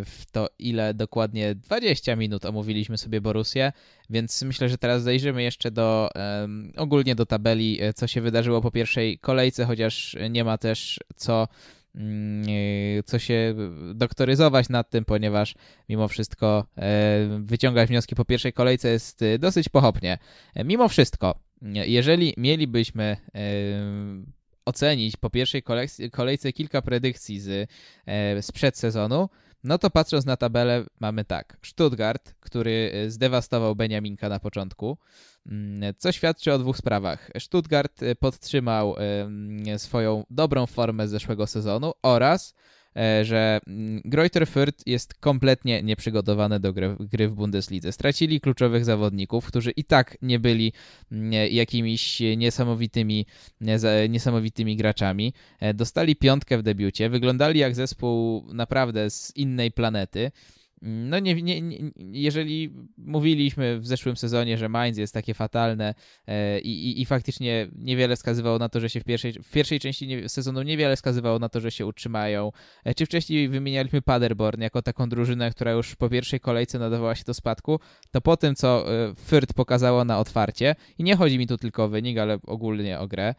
w 0.05 0.27
to, 0.33 0.49
ile 0.59 0.95
dokładnie 0.95 1.55
20 1.55 2.17
minut 2.17 2.45
omówiliśmy 2.45 2.99
sobie 2.99 3.21
Borussię, 3.21 3.73
więc 4.11 4.43
myślę, 4.43 4.69
że 4.69 4.79
teraz 4.79 5.03
zajrzymy 5.03 5.43
jeszcze 5.43 5.71
do 5.71 6.11
ogólnie 6.77 7.15
do 7.15 7.27
tabeli, 7.27 7.83
e, 7.83 7.93
co 7.93 8.07
się 8.07 8.21
wydarzyło 8.21 8.61
po 8.61 8.71
pierwszej 8.71 9.19
kolejce, 9.19 9.65
chociaż 9.65 10.17
nie 10.31 10.45
ma 10.45 10.59
też 10.59 11.01
co 11.17 11.49
mm, 11.95 12.45
co 13.05 13.19
się 13.19 13.55
doktoryzować 13.95 14.69
nad 14.69 14.91
tym, 14.91 15.05
ponieważ 15.05 15.55
mimo 15.89 16.09
wszystko 16.09 16.67
wyciągać 17.41 17.89
wnioski 17.89 18.15
po 18.15 18.25
pierwszej 18.25 18.53
kolejce 18.53 18.89
jest 18.89 19.25
dosyć 19.39 19.69
pochopnie. 19.69 20.19
Mimo 20.65 20.89
wszystko, 20.89 21.39
jeżeli 21.63 22.35
mielibyśmy 22.37 23.17
ocenić 24.65 25.17
po 25.17 25.31
pierwszej 25.31 25.63
kolejce 26.13 26.53
kilka 26.53 26.83
predykcji 26.83 27.41
z, 27.41 27.71
sprzed 28.41 28.79
sezonu, 28.79 29.29
no 29.65 29.79
to 29.79 29.91
patrząc 29.91 30.25
na 30.25 30.37
tabelę 30.37 30.85
mamy 31.01 31.25
tak. 31.25 31.57
Stuttgart, 31.63 32.35
który 32.41 32.93
e, 32.95 33.11
zdewastował 33.11 33.77
Beniaminka 33.77 34.29
na 34.29 34.41
początku, 34.41 34.99
mm, 35.47 35.95
co 35.99 36.13
świadczy 36.13 36.53
o 36.53 36.59
dwóch 36.59 36.77
sprawach. 36.77 37.31
Stuttgart 37.39 38.03
e, 38.03 38.15
podtrzymał 38.15 38.95
swoją 39.77 40.25
dobrą 40.31 40.67
formę 40.67 41.09
z 41.09 41.11
zeszłego 41.11 41.47
sezonu 41.47 41.93
oraz 42.03 42.55
E, 42.55 42.84
że 43.23 43.61
mm, 43.67 44.03
Greuther 44.05 44.47
Fürth 44.47 44.83
jest 44.87 45.15
kompletnie 45.15 45.83
nieprzygotowany 45.83 46.61
do 46.61 46.73
gry, 46.73 46.97
gry 47.01 47.29
w 47.29 47.35
Bundeslidze. 47.35 47.93
Stracili 47.93 48.41
kluczowych 48.41 48.85
zawodników, 48.85 49.47
którzy 49.47 49.71
i 49.71 49.85
tak 49.85 50.19
nie 50.23 50.39
byli 50.39 50.73
mm, 51.13 51.33
jakimiś 51.53 52.23
niesamowitymi, 52.37 53.27
niesamowitymi 54.09 54.77
graczami. 54.77 55.33
E, 55.61 55.75
dostali 55.75 56.17
piątkę 56.17 56.59
w 56.59 56.63
debiucie, 56.63 57.09
wyglądali 57.11 57.61
jak 57.61 57.75
zespół 57.75 58.45
naprawdę 58.53 59.11
z 59.11 59.37
innej 59.37 59.71
planety. 59.71 60.31
No 60.87 61.19
nie, 61.19 61.35
nie, 61.35 61.63
nie, 61.63 61.79
jeżeli 62.13 62.75
mówiliśmy 62.97 63.81
w 63.81 63.87
zeszłym 63.87 64.17
sezonie, 64.17 64.59
że 64.59 64.69
Mainz 64.69 64.99
jest 64.99 65.15
takie 65.15 65.35
fatalne 65.35 65.95
e, 66.27 66.61
i, 66.61 66.89
i, 66.89 67.01
i, 67.03 67.07
faktycznie 67.07 67.69
niewiele 67.79 68.17
wskazywało 68.17 68.59
na 68.59 68.69
to, 68.69 68.81
że 68.81 68.91
się 68.91 69.01
w 69.01 69.05
pierwszej, 69.05 69.33
w 69.33 69.51
pierwszej 69.51 69.81
części 69.81 70.29
sezonu 70.29 70.63
niewiele 70.63 70.97
wskazywało 70.97 71.39
na 71.39 71.49
to, 71.49 71.61
że 71.61 71.71
się 71.71 71.87
utrzymają, 71.87 72.53
e, 72.85 72.95
czy 72.95 73.07
wcześniej 73.07 73.49
wymienialiśmy 73.49 74.03
Paderborn 74.03 74.61
jako 74.61 74.83
taką 74.83 75.09
drużynę, 75.09 75.51
która 75.51 75.73
już 75.73 75.97
po 75.97 76.09
pierwszej 76.09 76.41
kolejce 76.41 76.79
nadawała 76.79 77.15
się 77.15 77.25
do 77.25 77.35
spadku, 77.35 77.81
to 78.11 78.21
po 78.21 78.37
tym, 78.37 78.55
co 78.55 78.95
e, 78.95 79.13
Fürth 79.13 79.55
pokazało 79.55 80.05
na 80.05 80.19
otwarcie, 80.19 80.75
i 80.99 81.05
nie 81.05 81.17
chodzi 81.17 81.39
mi 81.39 81.47
tu 81.47 81.59
tylko 81.59 81.85
o 81.85 81.89
wynik, 81.89 82.19
ale 82.19 82.39
ogólnie 82.47 82.99
o 82.99 83.09
grę, 83.09 83.35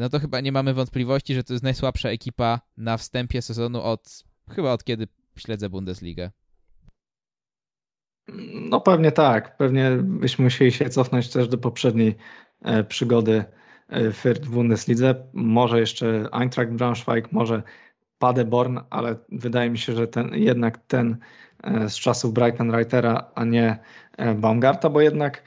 no 0.00 0.08
to 0.08 0.18
chyba 0.18 0.40
nie 0.40 0.52
mamy 0.52 0.74
wątpliwości, 0.74 1.34
że 1.34 1.44
to 1.44 1.52
jest 1.52 1.64
najsłabsza 1.64 2.08
ekipa 2.08 2.60
na 2.76 2.96
wstępie 2.96 3.42
sezonu 3.42 3.82
od 3.82 4.24
chyba 4.50 4.72
od 4.72 4.84
kiedy 4.84 5.08
śledzę 5.38 5.68
Bundesligę. 5.70 6.30
No 8.70 8.80
pewnie 8.80 9.12
tak. 9.12 9.56
Pewnie 9.56 9.90
byśmy 10.02 10.44
musieli 10.44 10.72
się 10.72 10.90
cofnąć 10.90 11.28
też 11.28 11.48
do 11.48 11.58
poprzedniej 11.58 12.16
e, 12.62 12.84
przygody 12.84 13.44
e, 13.88 14.10
Fürth 14.10 14.42
w 14.42 14.50
Bundeslidze. 14.50 15.14
Może 15.32 15.80
jeszcze 15.80 16.28
Eintracht 16.32 16.70
Braunschweig, 16.70 17.32
może 17.32 17.62
Paderborn, 18.18 18.78
ale 18.90 19.16
wydaje 19.28 19.70
mi 19.70 19.78
się, 19.78 19.92
że 19.92 20.08
ten, 20.08 20.30
jednak 20.34 20.78
ten 20.78 21.16
e, 21.62 21.88
z 21.88 21.94
czasów 21.94 22.32
Breitenreitera, 22.32 23.30
a 23.34 23.44
nie 23.44 23.78
Baumgarta, 24.36 24.90
bo 24.90 25.00
jednak 25.00 25.42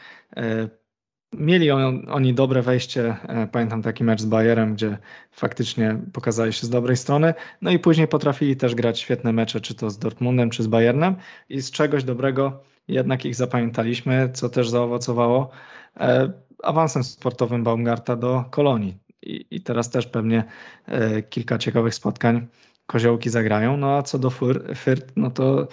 mieli 1.33 1.71
on, 1.71 2.05
oni 2.09 2.33
dobre 2.33 2.61
wejście. 2.61 3.15
Pamiętam 3.51 3.81
taki 3.81 4.03
mecz 4.03 4.21
z 4.21 4.25
Bayerem, 4.25 4.73
gdzie 4.73 4.97
faktycznie 5.31 5.99
pokazali 6.13 6.53
się 6.53 6.67
z 6.67 6.69
dobrej 6.69 6.97
strony. 6.97 7.33
No 7.61 7.71
i 7.71 7.79
później 7.79 8.07
potrafili 8.07 8.57
też 8.57 8.75
grać 8.75 8.99
świetne 8.99 9.33
mecze, 9.33 9.61
czy 9.61 9.75
to 9.75 9.89
z 9.89 9.99
Dortmundem, 9.99 10.49
czy 10.49 10.63
z 10.63 10.67
Bayernem 10.67 11.15
i 11.49 11.61
z 11.61 11.71
czegoś 11.71 12.03
dobrego 12.03 12.63
jednak 12.89 13.25
ich 13.25 13.35
zapamiętaliśmy, 13.35 14.29
co 14.33 14.49
też 14.49 14.69
zaowocowało 14.69 15.49
e, 15.97 16.31
awansem 16.63 17.03
sportowym 17.03 17.63
Baumgarta 17.63 18.15
do 18.15 18.45
Kolonii. 18.49 18.97
I, 19.21 19.45
i 19.51 19.61
teraz 19.61 19.89
też 19.89 20.07
pewnie 20.07 20.43
e, 20.85 21.23
kilka 21.23 21.57
ciekawych 21.57 21.95
spotkań 21.95 22.47
koziołki 22.85 23.29
zagrają. 23.29 23.77
No 23.77 23.97
a 23.97 24.03
co 24.03 24.19
do 24.19 24.29
Fürth, 24.29 25.07
no 25.15 25.31
to 25.31 25.67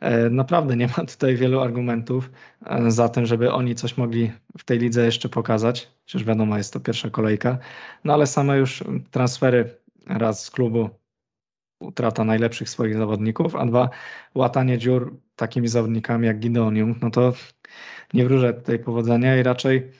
e, 0.00 0.30
naprawdę 0.30 0.76
nie 0.76 0.86
ma 0.86 1.04
tutaj 1.04 1.36
wielu 1.36 1.60
argumentów 1.60 2.30
za 2.88 3.08
tym, 3.08 3.26
żeby 3.26 3.52
oni 3.52 3.74
coś 3.74 3.96
mogli 3.96 4.32
w 4.58 4.64
tej 4.64 4.78
lidze 4.78 5.04
jeszcze 5.04 5.28
pokazać. 5.28 5.90
Przecież 6.04 6.26
wiadomo, 6.26 6.56
jest 6.56 6.72
to 6.72 6.80
pierwsza 6.80 7.10
kolejka. 7.10 7.58
No 8.04 8.12
ale 8.12 8.26
same 8.26 8.58
już 8.58 8.84
transfery 9.10 9.76
raz 10.06 10.44
z 10.44 10.50
klubu 10.50 10.90
utrata 11.80 12.24
najlepszych 12.24 12.70
swoich 12.70 12.96
zawodników, 12.96 13.56
a 13.56 13.66
dwa 13.66 13.90
łatanie 14.34 14.78
dziur 14.78 15.16
takimi 15.36 15.68
zawodnikami 15.68 16.26
jak 16.26 16.38
Gideonium, 16.38 16.94
no 17.02 17.10
to 17.10 17.32
nie 18.14 18.24
wróżę 18.24 18.54
tutaj 18.54 18.78
powodzenia 18.78 19.36
i 19.36 19.42
raczej 19.42 19.90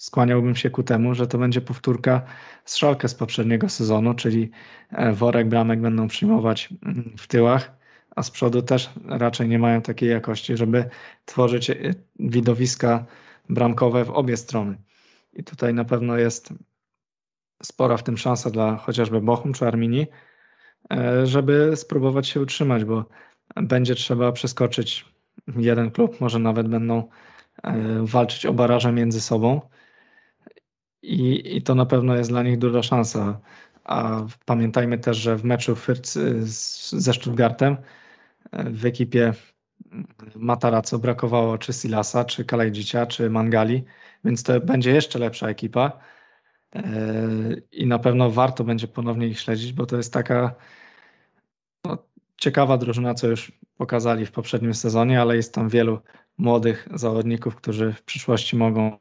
skłaniałbym 0.00 0.56
się 0.56 0.70
ku 0.70 0.82
temu, 0.82 1.14
że 1.14 1.26
to 1.26 1.38
będzie 1.38 1.60
powtórka 1.60 2.22
z 2.64 2.76
szalkę 2.76 3.08
z 3.08 3.14
poprzedniego 3.14 3.68
sezonu, 3.68 4.14
czyli 4.14 4.50
e, 4.90 5.12
worek 5.12 5.48
bramek 5.48 5.80
będą 5.80 6.08
przyjmować 6.08 6.68
mm, 6.82 7.12
w 7.18 7.26
tyłach, 7.26 7.72
a 8.16 8.22
z 8.22 8.30
przodu 8.30 8.62
też 8.62 8.90
raczej 9.08 9.48
nie 9.48 9.58
mają 9.58 9.82
takiej 9.82 10.10
jakości, 10.10 10.56
żeby 10.56 10.88
tworzyć 11.24 11.70
e, 11.70 11.76
widowiska 12.18 13.06
bramkowe 13.48 14.04
w 14.04 14.10
obie 14.10 14.36
strony. 14.36 14.76
I 15.32 15.44
tutaj 15.44 15.74
na 15.74 15.84
pewno 15.84 16.16
jest 16.16 16.54
spora 17.62 17.96
w 17.96 18.02
tym 18.02 18.16
szansa 18.16 18.50
dla 18.50 18.76
chociażby 18.76 19.20
Bochum 19.20 19.52
czy 19.52 19.66
Arminii, 19.66 20.06
e, 20.92 21.26
żeby 21.26 21.72
spróbować 21.76 22.28
się 22.28 22.40
utrzymać, 22.40 22.84
bo 22.84 23.04
będzie 23.56 23.94
trzeba 23.94 24.32
przeskoczyć 24.32 25.04
jeden 25.56 25.90
klub, 25.90 26.20
może 26.20 26.38
nawet 26.38 26.68
będą 26.68 27.08
e, 27.62 28.06
walczyć 28.06 28.46
o 28.46 28.52
baraże 28.52 28.92
między 28.92 29.20
sobą 29.20 29.60
i, 31.02 31.56
i 31.56 31.62
to 31.62 31.74
na 31.74 31.86
pewno 31.86 32.16
jest 32.16 32.30
dla 32.30 32.42
nich 32.42 32.58
duża 32.58 32.82
szansa. 32.82 33.40
A 33.84 34.26
pamiętajmy 34.44 34.98
też, 34.98 35.16
że 35.16 35.36
w 35.36 35.44
meczu 35.44 35.76
ze 36.92 37.14
Stuttgartem 37.14 37.76
e, 38.52 38.70
w 38.70 38.86
ekipie 38.86 39.32
Mataraco 40.36 40.98
brakowało 40.98 41.58
czy 41.58 41.72
Silasa, 41.72 42.24
czy 42.24 42.44
Kalajdzicia, 42.44 43.06
czy 43.06 43.30
Mangali, 43.30 43.84
więc 44.24 44.42
to 44.42 44.60
będzie 44.60 44.90
jeszcze 44.90 45.18
lepsza 45.18 45.48
ekipa 45.48 45.98
i 47.72 47.86
na 47.86 47.98
pewno 47.98 48.30
warto 48.30 48.64
będzie 48.64 48.88
ponownie 48.88 49.26
ich 49.26 49.40
śledzić, 49.40 49.72
bo 49.72 49.86
to 49.86 49.96
jest 49.96 50.12
taka 50.12 50.54
ciekawa 52.40 52.78
drużyna, 52.78 53.14
co 53.14 53.26
już 53.26 53.52
pokazali 53.76 54.26
w 54.26 54.32
poprzednim 54.32 54.74
sezonie, 54.74 55.20
ale 55.20 55.36
jest 55.36 55.54
tam 55.54 55.68
wielu 55.68 56.00
młodych 56.38 56.88
zawodników, 56.94 57.56
którzy 57.56 57.92
w 57.92 58.02
przyszłości 58.02 58.56
mogą 58.56 58.98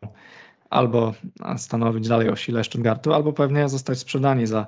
albo 0.69 1.13
stanowić 1.57 2.07
dalej 2.07 2.29
o 2.29 2.35
sile 2.35 2.63
Stuttgartu, 2.63 3.13
albo 3.13 3.33
pewnie 3.33 3.69
zostać 3.69 3.99
sprzedani 3.99 4.47
za, 4.47 4.67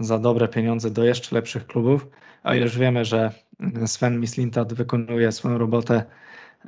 za 0.00 0.18
dobre 0.18 0.48
pieniądze 0.48 0.90
do 0.90 1.04
jeszcze 1.04 1.34
lepszych 1.34 1.66
klubów. 1.66 2.06
A 2.42 2.54
już 2.54 2.78
wiemy, 2.78 3.04
że 3.04 3.32
Sven 3.86 4.20
Mislintat 4.20 4.72
wykonuje 4.72 5.32
swoją 5.32 5.58
robotę 5.58 6.04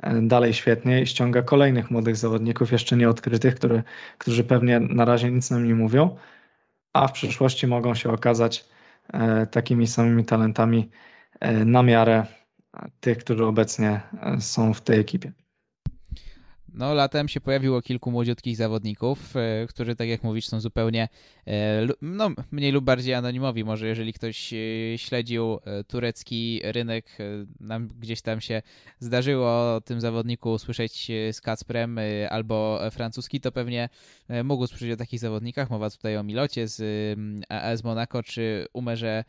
E, 0.01 0.21
dalej 0.21 0.53
świetnie 0.53 1.01
i 1.01 1.07
ściąga 1.07 1.41
kolejnych 1.41 1.91
młodych 1.91 2.15
zawodników, 2.15 2.71
jeszcze 2.71 2.97
nieodkrytych, 2.97 3.55
który, 3.55 3.83
którzy 4.17 4.43
pewnie 4.43 4.79
na 4.79 5.05
razie 5.05 5.31
nic 5.31 5.51
nam 5.51 5.67
nie 5.67 5.75
mówią, 5.75 6.15
a 6.93 7.07
w 7.07 7.11
przyszłości 7.11 7.67
mogą 7.67 7.95
się 7.95 8.11
okazać 8.11 8.65
takimi 9.51 9.87
samymi 9.87 10.25
talentami 10.25 10.89
e, 11.39 11.65
na 11.65 11.83
miarę 11.83 12.25
tych, 12.99 13.17
którzy 13.17 13.45
obecnie 13.45 14.01
są 14.39 14.73
w 14.73 14.81
tej 14.81 14.99
ekipie. 14.99 15.31
No, 16.73 16.93
latem 16.93 17.27
się 17.27 17.41
pojawiło 17.41 17.81
kilku 17.81 18.11
młodziutkich 18.11 18.57
zawodników, 18.57 19.35
e, 19.35 19.67
którzy, 19.67 19.95
tak 19.95 20.07
jak 20.07 20.23
mówisz, 20.23 20.47
są 20.47 20.59
zupełnie 20.59 21.03
e, 21.03 21.42
no, 22.01 22.29
mniej 22.51 22.71
lub 22.71 22.85
bardziej 22.85 23.13
anonimowi. 23.13 23.63
Może 23.63 23.87
jeżeli 23.87 24.13
ktoś 24.13 24.53
e, 24.53 24.57
śledził 24.97 25.59
turecki 25.87 26.61
rynek, 26.63 27.17
nam 27.59 27.87
gdzieś 27.87 28.21
tam 28.21 28.41
się 28.41 28.61
zdarzyło 28.99 29.47
o 29.47 29.81
tym 29.85 30.01
zawodniku 30.01 30.57
słyszeć 30.57 31.11
z 31.31 31.41
Kacprem 31.41 31.99
albo 32.29 32.79
francuski, 32.91 33.41
to 33.41 33.51
pewnie 33.51 33.89
mógł 34.43 34.67
słyszeć 34.67 34.91
o 34.91 34.97
takich 34.97 35.19
zawodnikach. 35.19 35.69
Mowa 35.69 35.89
tutaj 35.89 36.17
o 36.17 36.23
Milocie 36.23 36.67
z 36.67 36.81
AS 37.49 37.83
Monaco 37.83 38.23
czy 38.23 38.65
Umerze 38.73 39.23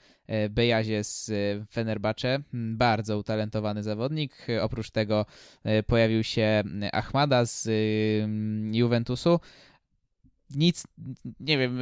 Bejazie 0.50 1.04
z 1.04 1.32
Fenerbahce. 1.70 2.38
Bardzo 2.52 3.18
utalentowany 3.18 3.82
zawodnik. 3.82 4.46
Oprócz 4.60 4.90
tego 4.90 5.26
pojawił 5.86 6.24
się 6.24 6.62
Ahmada, 6.92 7.44
z 7.44 7.68
Juventusu. 8.72 9.40
Nic, 10.50 10.84
nie 11.40 11.58
wiem, 11.58 11.78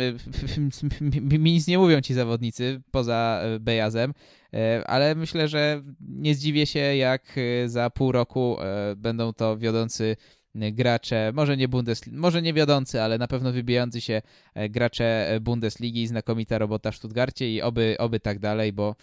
mi 1.43 1.53
nic 1.53 1.67
nie 1.67 1.79
mówią 1.79 2.01
ci 2.01 2.15
zawodnicy 2.15 2.83
poza 2.91 3.41
e, 3.43 3.61
Bejazem, 3.61 4.15
e, 4.55 4.85
ale 4.87 5.15
myślę, 5.15 5.49
że 5.49 5.83
nie 6.01 6.35
zdziwię 6.35 6.67
się, 6.67 6.79
jak 6.79 7.37
za 7.67 7.91
pół 7.91 8.13
roku 8.13 8.57
będą 8.97 9.33
to 9.33 9.59
wiodący 9.59 10.17
gracze, 10.55 11.33
może 11.35 11.57
nie 11.57 11.69
Bundes, 11.69 12.07
może 12.07 12.43
nie 12.43 12.53
wiodący, 12.53 13.03
ale 13.03 13.19
na 13.19 13.29
pewno 13.29 13.53
wybijający 13.53 14.01
się 14.01 14.23
gracze 14.71 15.39
Bundesligi, 15.41 16.07
znakomita 16.07 16.59
robota 16.59 16.91
w 16.91 16.97
Stuttgarcie 16.97 17.53
i 17.53 17.63
oby, 17.63 17.97
oby 17.99 18.21
tak 18.21 18.39
dalej, 18.39 18.73
bo 18.73 18.97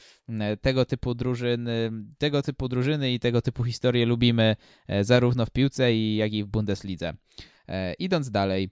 tego 0.62 0.86
typu 0.86 1.16
drużyny, 1.16 1.92
tego 2.18 2.42
typu 2.42 2.68
drużyny 2.68 3.12
i 3.12 3.20
tego 3.20 3.42
typu 3.42 3.64
historie 3.64 4.06
lubimy 4.06 4.56
zarówno 5.02 5.46
w 5.46 5.52
piłce, 5.52 5.96
jak 5.96 6.34
i 6.34 6.44
w 6.44 6.48
Bundeslidze. 6.48 7.14
Idąc 8.00 8.32
dalej, 8.32 8.70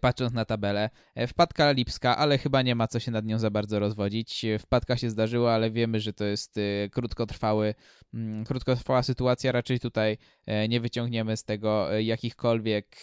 patrząc 0.00 0.32
na 0.32 0.44
tabelę. 0.44 0.90
E, 1.14 1.26
wpadka 1.26 1.72
Lipska, 1.72 2.16
ale 2.16 2.38
chyba 2.38 2.62
nie 2.62 2.74
ma 2.74 2.88
co 2.88 3.00
się 3.00 3.10
nad 3.10 3.24
nią 3.24 3.38
za 3.38 3.50
bardzo 3.50 3.78
rozwodzić. 3.78 4.44
E, 4.44 4.58
wpadka 4.58 4.96
się 4.96 5.10
zdarzyła, 5.10 5.52
ale 5.52 5.70
wiemy, 5.70 6.00
że 6.00 6.12
to 6.12 6.24
jest 6.24 6.60
krótkotrwały, 6.92 7.74
mm, 8.14 8.44
krótkotrwała 8.44 9.02
sytuacja. 9.02 9.52
Raczej 9.52 9.80
tutaj 9.80 10.18
nie 10.68 10.80
wyciągniemy 10.80 11.36
z 11.36 11.44
tego 11.44 11.92
jakichkolwiek 11.92 12.96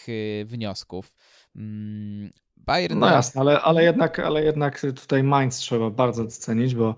wniosków. 0.44 1.14
Mm, 1.56 2.30
Bayern... 2.56 2.98
No 2.98 3.10
jasne, 3.10 3.40
ale, 3.40 3.60
ale, 3.60 3.84
jednak, 3.84 4.18
ale 4.18 4.44
jednak 4.44 4.80
tutaj 4.80 5.22
Mainz 5.22 5.56
trzeba 5.56 5.90
bardzo 5.90 6.24
docenić, 6.24 6.74
bo 6.74 6.96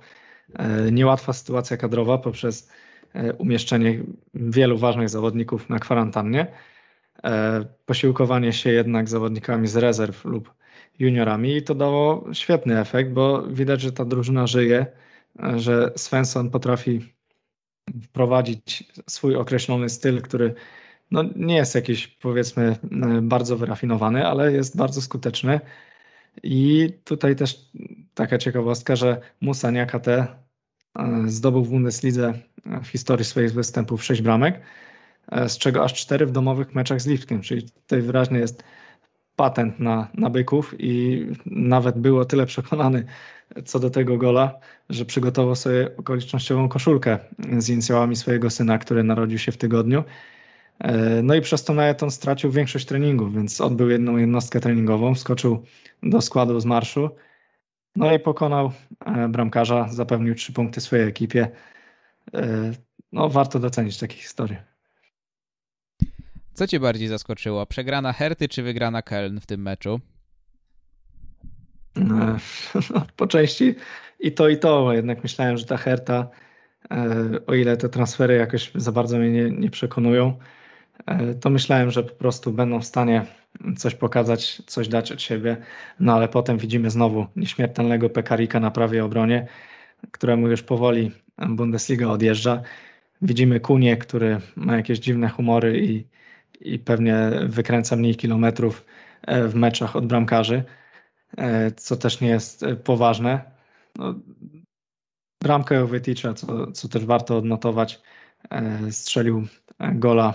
niełatwa 0.93 1.33
sytuacja 1.33 1.77
kadrowa 1.77 2.19
poprzez 2.19 2.71
umieszczenie 3.39 4.01
wielu 4.35 4.79
ważnych 4.79 5.09
zawodników 5.09 5.69
na 5.69 5.79
kwarantannie 5.79 6.47
E, 6.47 6.53
posiłkowanie 7.87 8.53
się 8.53 8.71
jednak 8.71 9.09
zawodnikami 9.09 9.69
z 9.69 9.77
rezerw 9.77 10.25
lub 10.25 10.55
juniorami 10.99 11.57
i 11.57 11.63
to 11.63 11.75
dało 11.75 12.25
świetny 12.33 12.81
efekt, 12.81 13.11
bo 13.11 13.43
widać, 13.43 13.81
że 13.81 13.93
ta 13.93 14.05
drużyna 14.05 14.47
żyje, 14.47 14.87
e, 15.43 15.59
że 15.59 15.93
Svensson 15.97 16.51
potrafi 16.51 17.15
wprowadzić 18.03 18.85
swój 19.09 19.37
określony 19.37 19.89
styl, 19.89 20.23
który 20.23 20.55
no, 21.11 21.25
nie 21.37 21.57
jest 21.57 21.75
jakiś 21.75 22.09
powiedzmy 22.09 22.63
e, 22.65 22.77
bardzo 23.23 23.57
wyrafinowany, 23.57 24.27
ale 24.27 24.53
jest 24.53 24.77
bardzo 24.77 25.03
skuteczny. 25.03 25.61
I 26.43 26.93
tutaj 27.05 27.37
też 27.37 27.71
taka 28.15 28.39
ciekawostka, 28.39 28.97
że 28.97 29.21
Musa 29.41 29.71
Niakate 29.71 30.27
zdobył 31.27 31.65
w 31.65 31.71
Bundeslidze 31.71 32.35
w 32.83 32.87
historii 32.87 33.25
swoich 33.25 33.53
występów 33.53 34.05
6 34.05 34.23
bramek, 34.23 34.61
E, 34.61 34.90
z 35.49 35.59
czego 35.59 35.85
aż 35.85 35.95
cztery 35.95 36.27
w 36.27 36.33
domowych 36.33 36.75
meczach 36.75 37.01
z 37.01 37.07
Lipskiem, 37.07 37.41
czyli 37.41 37.63
tutaj 37.63 38.03
wyraźnie 38.03 38.39
jest 38.39 38.63
patent 39.37 39.81
na, 39.81 40.09
na 40.15 40.31
byków 40.31 40.75
i 40.79 41.27
nawet 41.47 41.99
było 41.99 42.25
tyle 42.25 42.47
przekonany 42.47 43.05
co 43.65 43.79
do 43.79 43.91
tego 43.91 44.19
gola, 44.19 44.59
że 44.89 45.05
przygotował 45.05 45.57
sobie 45.57 45.97
okolicznościową 45.97 46.69
koszulkę 46.69 47.19
z 47.59 47.69
inicjałami 47.69 48.17
swojego 48.17 48.51
syna, 48.51 48.79
który 48.79 49.05
narodził 49.05 49.39
się 49.39 49.53
w 49.53 49.57
tygodniu. 49.57 50.05
E, 50.79 51.23
no 51.23 51.35
i 51.35 51.41
przez 51.41 51.65
to 51.65 51.75
nawet 51.75 52.03
on 52.03 52.11
stracił 52.11 52.51
większość 52.51 52.87
treningów, 52.87 53.35
więc 53.35 53.61
odbył 53.61 53.91
jedną 53.91 54.17
jednostkę 54.17 54.61
treningową, 54.61 55.15
wskoczył 55.15 55.65
do 56.03 56.21
składu 56.21 56.61
z 56.61 56.65
marszu, 56.65 57.11
no 57.97 58.15
i 58.15 58.19
pokonał 58.19 58.73
e, 59.07 59.29
bramkarza, 59.29 59.89
zapewnił 59.89 60.35
trzy 60.35 60.53
punkty 60.53 60.81
swojej 60.81 61.09
ekipie. 61.09 61.49
No 63.13 63.29
warto 63.29 63.59
docenić 63.59 63.99
takie 63.99 64.17
historie. 64.17 64.70
Co 66.61 66.67
cię 66.67 66.81
bardziej 66.81 67.09
zaskoczyło? 67.09 67.67
Przegrana 67.67 68.13
Herty 68.13 68.49
czy 68.49 68.63
wygrana 68.63 69.01
Köln 69.01 69.41
w 69.41 69.47
tym 69.47 69.63
meczu? 69.63 70.01
No, 72.95 73.07
po 73.17 73.27
części 73.27 73.75
i 74.21 74.33
to, 74.33 74.49
i 74.49 74.59
to. 74.59 74.93
Jednak 74.93 75.23
myślałem, 75.23 75.59
że 75.59 75.65
ta 75.65 75.77
Herta, 75.77 76.29
e, 76.91 77.17
o 77.47 77.55
ile 77.55 77.77
te 77.77 77.89
transfery 77.89 78.37
jakoś 78.37 78.71
za 78.75 78.93
bardzo 78.93 79.19
mnie 79.19 79.31
nie, 79.31 79.51
nie 79.51 79.71
przekonują, 79.71 80.39
e, 81.07 81.35
to 81.35 81.51
myślałem, 81.51 81.91
że 81.91 82.03
po 82.03 82.15
prostu 82.15 82.53
będą 82.53 82.81
w 82.81 82.85
stanie 82.85 83.27
coś 83.77 83.95
pokazać, 83.95 84.63
coś 84.67 84.89
dać 84.89 85.13
od 85.13 85.23
siebie. 85.23 85.57
No 86.01 86.15
ale 86.15 86.29
potem 86.29 86.59
widzimy 86.59 86.91
znowu 86.91 87.27
nieśmiertelnego 87.37 88.11
Pekarika 88.11 88.61
na 88.61 88.71
prawej 88.71 89.01
obronie, 89.01 89.47
któremu 90.11 90.49
już 90.49 90.63
powoli 90.63 91.11
Bundesliga 91.49 92.09
odjeżdża. 92.09 92.63
Widzimy 93.23 93.61
Kunie, 93.61 93.97
który 93.97 94.41
ma 94.57 94.77
jakieś 94.77 94.99
dziwne 94.99 95.29
humory 95.29 95.81
i 95.85 96.11
i 96.61 96.79
pewnie 96.79 97.31
wykręca 97.47 97.97
mniej 97.97 98.17
kilometrów 98.17 98.85
e, 99.23 99.49
w 99.49 99.55
meczach 99.55 99.97
od 99.97 100.07
bramkarzy, 100.07 100.65
e, 101.39 101.71
co 101.71 101.97
też 101.97 102.21
nie 102.21 102.29
jest 102.29 102.63
e, 102.63 102.77
poważne. 102.77 103.51
No, 103.97 104.15
bramkę 105.43 105.75
Joveticza, 105.75 106.35
co, 106.35 106.73
co 106.73 106.89
też 106.89 107.05
warto 107.05 107.37
odnotować, 107.37 108.03
strzelił 108.91 109.47
gola 109.95 110.35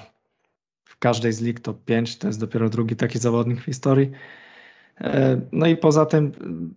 w 0.86 0.98
każdej 0.98 1.34
z 1.34 1.42
lig 1.42 1.60
top 1.60 1.86
5, 1.86 2.18
to 2.18 2.28
jest 2.28 2.40
dopiero 2.40 2.70
drugi 2.70 2.96
taki 2.96 3.20
zawodnik 3.20 3.62
w 3.62 3.66
historii. 3.66 4.12
No 5.52 5.68
i 5.68 5.78
poza 5.78 6.06
tym 6.06 6.32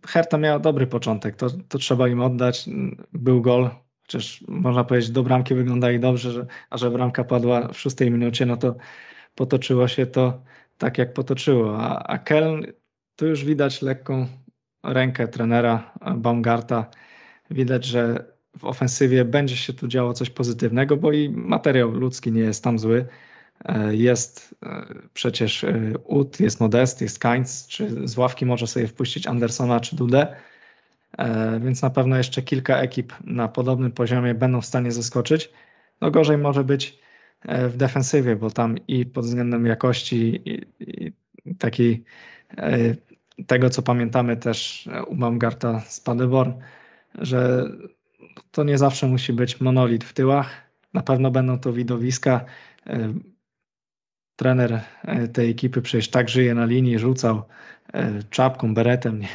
Herta 0.07 0.39
miała 0.39 0.59
dobry 0.59 0.87
początek, 0.87 1.37
to, 1.37 1.47
to 1.69 1.79
trzeba 1.79 2.09
im 2.09 2.21
oddać. 2.21 2.69
Był 3.13 3.43
gol, 3.43 3.71
chociaż 4.03 4.45
można 4.49 4.85
powiedzieć 4.85 5.11
do 5.11 5.23
bramki 5.23 5.55
wyglądali 5.55 6.01
dobrze, 6.01 6.33
że, 6.33 6.47
a 6.71 6.79
że 6.79 6.91
bramka 6.91 7.25
padła 7.25 7.69
w 7.69 7.79
szóstej 7.79 8.11
minucie, 8.11 8.47
no 8.47 8.57
to 8.57 8.75
potoczyło 9.39 9.89
się 9.89 10.07
to 10.07 10.43
tak, 10.79 10.99
jak 10.99 11.13
potoczyło. 11.13 11.79
A, 11.79 12.03
a 12.03 12.19
Keln, 12.19 12.67
tu 13.17 13.27
już 13.27 13.45
widać 13.45 13.83
lekką 13.83 14.27
rękę 14.85 15.29
trenera 15.29 15.93
Baumgarta. 16.17 16.91
Widać, 17.51 17.85
że 17.85 18.25
w 18.59 18.65
ofensywie 18.65 19.25
będzie 19.25 19.57
się 19.57 19.73
tu 19.73 19.89
działo 19.89 20.13
coś 20.13 20.31
pozytywnego, 20.31 20.97
bo 20.97 21.13
i 21.13 21.31
materiał 21.31 21.91
ludzki 21.91 22.33
nie 22.33 22.41
jest 22.41 22.65
tam 22.65 22.79
zły. 22.79 23.07
E, 23.65 23.97
jest 23.97 24.55
e, 24.63 24.95
przecież 25.15 25.65
e, 25.65 25.99
Ut, 26.05 26.41
jest 26.41 26.61
Modest, 26.61 27.01
jest 27.01 27.19
Kainz, 27.19 27.67
czy 27.67 28.09
z 28.09 28.17
ławki 28.17 28.47
może 28.47 28.67
sobie 28.67 28.87
wpuścić 28.87 29.27
Andersona 29.27 29.81
czy 29.81 29.97
Dudę, 29.97 30.37
więc 31.61 31.83
na 31.83 31.91
pewno 31.91 32.17
jeszcze 32.17 32.43
kilka 32.43 32.77
ekip 32.77 33.13
na 33.25 33.49
podobnym 33.49 33.93
poziomie 33.93 34.35
będą 34.35 34.61
w 34.61 34.67
stanie 34.67 34.93
zaskoczyć. 34.93 35.51
No 36.01 36.11
gorzej 36.11 36.39
może 36.39 36.65
być 36.65 36.99
w 37.45 37.77
defensywie, 37.77 38.37
bo 38.37 38.51
tam 38.51 38.77
i 38.89 39.07
pod 39.07 39.25
względem 39.25 39.67
jakości 39.67 40.43
i, 40.45 40.67
i 40.81 41.13
takiej 41.59 42.05
e, 42.57 42.95
tego, 43.47 43.71
co 43.71 43.83
pamiętamy 43.83 44.37
też 44.37 44.89
u 45.07 45.17
Baumgarta 45.17 45.81
z 45.81 46.01
Paderborn, 46.01 46.53
że 47.15 47.65
to 48.51 48.65
nie 48.65 48.79
zawsze 48.79 49.07
musi 49.07 49.33
być 49.33 49.61
monolit 49.61 50.05
w 50.05 50.13
tyłach. 50.13 50.51
Na 50.95 51.03
pewno 51.03 51.31
będą 51.31 51.59
to 51.59 51.73
widowiska. 51.73 52.45
E, 52.87 53.13
trener 54.37 54.81
tej 55.33 55.51
ekipy 55.51 55.83
przecież 55.83 56.09
tak 56.09 56.29
żyje 56.29 56.55
na 56.55 56.65
linii, 56.65 56.99
rzucał 56.99 57.43
czapką, 58.31 58.75
beretem, 58.75 59.19
nie, 59.23 59.29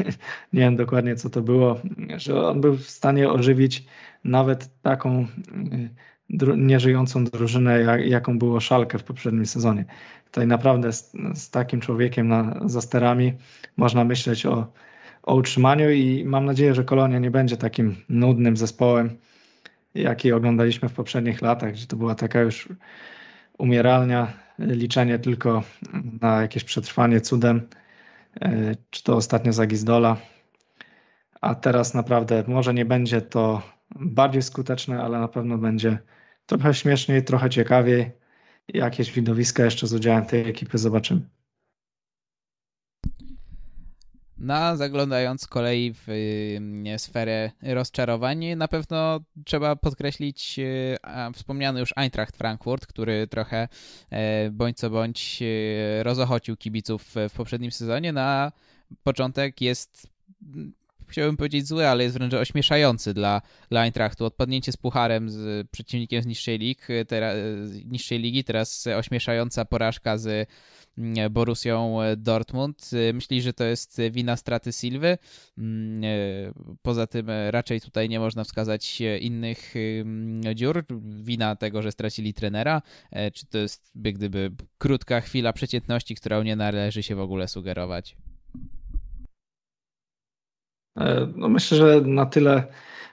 nie 0.54 0.60
wiem 0.60 0.76
dokładnie 0.76 1.16
co 1.16 1.30
to 1.30 1.42
było, 1.42 1.80
że 2.18 2.48
on 2.48 2.62
był 2.62 2.78
w 2.78 2.90
stanie 2.90 3.30
ożywić 3.30 3.86
nawet 4.24 4.82
taką 4.82 5.28
nieżyjącą 6.58 7.24
drużynę, 7.26 7.80
jak, 7.80 8.08
jaką 8.08 8.40
było 8.40 8.60
Szalkę 8.60 9.00
w 9.00 9.04
poprzednim 9.04 9.46
sezonie. 9.46 9.86
Tutaj 10.26 10.48
naprawdę 10.48 10.94
z, 10.94 11.12
z 11.34 11.50
takim 11.50 11.80
człowiekiem 11.80 12.28
na, 12.28 12.60
za 12.66 12.82
sterami 12.82 13.34
można 13.78 14.04
myśleć 14.04 14.46
o, 14.46 14.68
o 15.24 15.36
utrzymaniu 15.36 15.92
i 15.92 16.26
mam 16.26 16.46
nadzieję, 16.46 16.76
że 16.76 16.84
Kolonia 16.84 17.20
nie 17.20 17.32
będzie 17.32 17.58
takim 17.58 17.96
nudnym 18.10 18.58
zespołem, 18.58 19.18
jaki 19.96 20.32
oglądaliśmy 20.32 20.90
w 20.90 20.94
poprzednich 20.94 21.42
latach, 21.42 21.72
gdzie 21.72 21.88
to 21.88 21.96
była 21.96 22.16
taka 22.16 22.42
już 22.42 22.70
umieralnia, 23.58 24.34
liczenie 24.60 25.20
tylko 25.20 25.64
na 26.22 26.42
jakieś 26.42 26.64
przetrwanie 26.64 27.22
cudem, 27.22 27.62
e, 28.42 28.76
czy 28.90 29.04
to 29.04 29.16
ostatnio 29.16 29.54
za 29.54 29.66
Gizdola. 29.66 30.18
A 31.42 31.56
teraz 31.56 31.94
naprawdę 31.94 32.44
może 32.48 32.74
nie 32.74 32.86
będzie 32.86 33.22
to 33.22 33.62
bardziej 33.96 34.42
skuteczne, 34.42 35.02
ale 35.04 35.20
na 35.20 35.28
pewno 35.28 35.58
będzie 35.58 35.98
trochę 36.46 36.74
śmieszniej, 36.74 37.24
trochę 37.24 37.50
ciekawiej. 37.50 38.12
Jakieś 38.68 39.12
widowiska 39.12 39.66
jeszcze 39.66 39.88
z 39.88 39.94
udziałem 39.94 40.26
tej 40.26 40.50
ekipy 40.50 40.78
zobaczymy. 40.78 41.22
No, 44.38 44.78
zaglądając 44.78 45.42
z 45.42 45.48
kolei 45.48 45.94
w 45.94 46.10
y, 46.10 46.60
sferę 46.98 47.52
rozczarowań, 47.62 48.56
na 48.56 48.68
pewno 48.68 49.20
trzeba 49.46 49.76
podkreślić 49.76 50.60
y, 50.60 50.98
wspomniany 51.34 51.80
już 51.80 51.94
Eintracht 51.96 52.38
Frankfurt, 52.38 52.86
który 52.86 53.28
trochę 53.28 53.68
e, 54.10 54.50
bądź 54.52 54.78
co 54.78 54.90
bądź 54.90 55.40
y, 55.42 56.04
rozochocił 56.04 56.58
kibiców 56.58 57.16
w 57.30 57.34
poprzednim 57.36 57.72
sezonie. 57.72 58.14
Na 58.14 58.52
początek 59.04 59.62
jest 59.62 60.08
chciałbym 61.14 61.38
powiedzieć 61.38 61.68
zły, 61.68 61.88
ale 61.88 62.04
jest 62.04 62.18
wręcz 62.18 62.34
ośmieszający 62.34 63.14
dla, 63.14 63.42
dla 63.70 63.82
Eintrachtu. 63.82 64.26
Odpadnięcie 64.26 64.72
z 64.72 64.78
pucharem 64.78 65.30
z 65.30 65.68
przeciwnikiem 65.70 66.24
z 66.24 66.26
niższej, 66.26 66.60
lig, 66.60 66.88
teraz, 67.08 67.38
z 67.64 67.86
niższej 67.86 68.20
ligi, 68.20 68.44
teraz 68.44 68.88
ośmieszająca 68.88 69.66
porażka 69.66 70.18
z 70.18 70.50
mm, 70.98 71.34
Borusią 71.34 72.00
Dortmund. 72.18 72.92
Myśli, 73.14 73.42
że 73.42 73.54
to 73.54 73.64
jest 73.64 74.02
wina 74.12 74.36
straty 74.36 74.74
Silwy. 74.74 75.18
Mm, 75.58 76.04
poza 76.82 77.08
tym 77.08 77.28
raczej 77.50 77.82
tutaj 77.82 78.10
nie 78.10 78.20
można 78.20 78.44
wskazać 78.44 79.02
innych 79.20 79.74
mm, 79.76 80.56
dziur. 80.56 80.86
Wina 81.24 81.56
tego, 81.56 81.82
że 81.82 81.92
stracili 81.92 82.34
trenera, 82.34 82.82
czy 83.34 83.46
to 83.46 83.58
jest 83.58 83.92
by 83.96 84.14
gdyby 84.14 84.52
krótka 84.78 85.22
chwila 85.22 85.54
przeciętności, 85.54 86.16
którą 86.16 86.44
nie 86.44 86.56
należy 86.56 87.04
się 87.04 87.16
w 87.16 87.20
ogóle 87.20 87.48
sugerować. 87.48 88.16
E, 90.98 91.28
no 91.36 91.50
myślę, 91.50 91.78
że 91.78 92.02
na 92.02 92.26
tyle, 92.26 92.64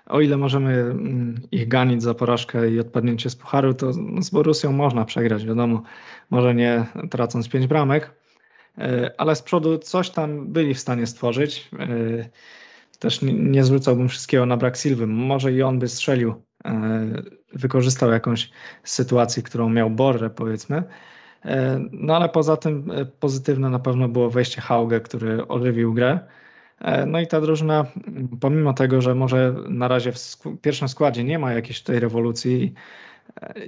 o 0.06 0.20
ile 0.20 0.36
możemy 0.36 0.72
mm, 0.72 1.40
ich 1.50 1.68
ganić 1.68 2.02
za 2.02 2.14
porażkę 2.14 2.70
i 2.70 2.80
odpadnięcie 2.80 3.30
z 3.30 3.36
pucharu, 3.36 3.74
to 3.74 3.92
z 4.22 4.30
Borusją 4.30 4.72
można 4.72 5.04
przegrać, 5.04 5.46
wiadomo, 5.46 5.82
może 6.30 6.54
nie 6.54 6.86
tracąc 7.10 7.48
pięć 7.48 7.66
bramek, 7.66 8.14
ale 9.18 9.36
z 9.36 9.42
przodu 9.42 9.78
coś 9.78 10.10
tam 10.10 10.52
byli 10.52 10.74
w 10.74 10.80
stanie 10.80 11.06
stworzyć. 11.06 11.70
Też 12.98 13.22
nie, 13.22 13.32
nie 13.32 13.64
zwrócałbym 13.64 14.08
wszystkiego 14.08 14.46
na 14.46 14.56
brak 14.56 14.76
Silwy. 14.76 15.06
Może 15.06 15.52
i 15.52 15.62
on 15.62 15.78
by 15.78 15.88
strzelił, 15.88 16.34
wykorzystał 17.52 18.10
jakąś 18.10 18.50
sytuację, 18.84 19.42
którą 19.42 19.68
miał 19.68 19.90
Borre, 19.90 20.30
powiedzmy. 20.30 20.82
No 21.92 22.16
ale 22.16 22.28
poza 22.28 22.56
tym 22.56 22.90
pozytywne 23.20 23.70
na 23.70 23.78
pewno 23.78 24.08
było 24.08 24.30
wejście 24.30 24.60
Hauge, 24.60 25.00
który 25.00 25.48
ożywił 25.48 25.94
grę. 25.94 26.18
No 27.06 27.20
i 27.20 27.26
ta 27.26 27.40
drużyna, 27.40 27.86
pomimo 28.40 28.72
tego, 28.72 29.02
że 29.02 29.14
może 29.14 29.54
na 29.68 29.88
razie 29.88 30.12
w 30.12 30.18
pierwszym 30.62 30.88
składzie 30.88 31.24
nie 31.24 31.38
ma 31.38 31.52
jakiejś 31.52 31.82
tej 31.82 32.00
rewolucji 32.00 32.74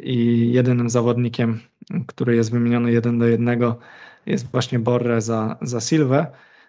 i 0.03 0.51
jedynym 0.53 0.91
zawodnikiem, 0.91 1.61
który 2.07 2.37
jest 2.37 2.53
wymieniony 2.53 2.93
jeden 2.93 3.19
do 3.19 3.27
jednego 3.27 3.79
jest 4.27 4.51
właśnie 4.51 4.79
Borre 4.79 5.21
za, 5.21 5.59
za 5.63 5.81
Silwę, 5.81 6.27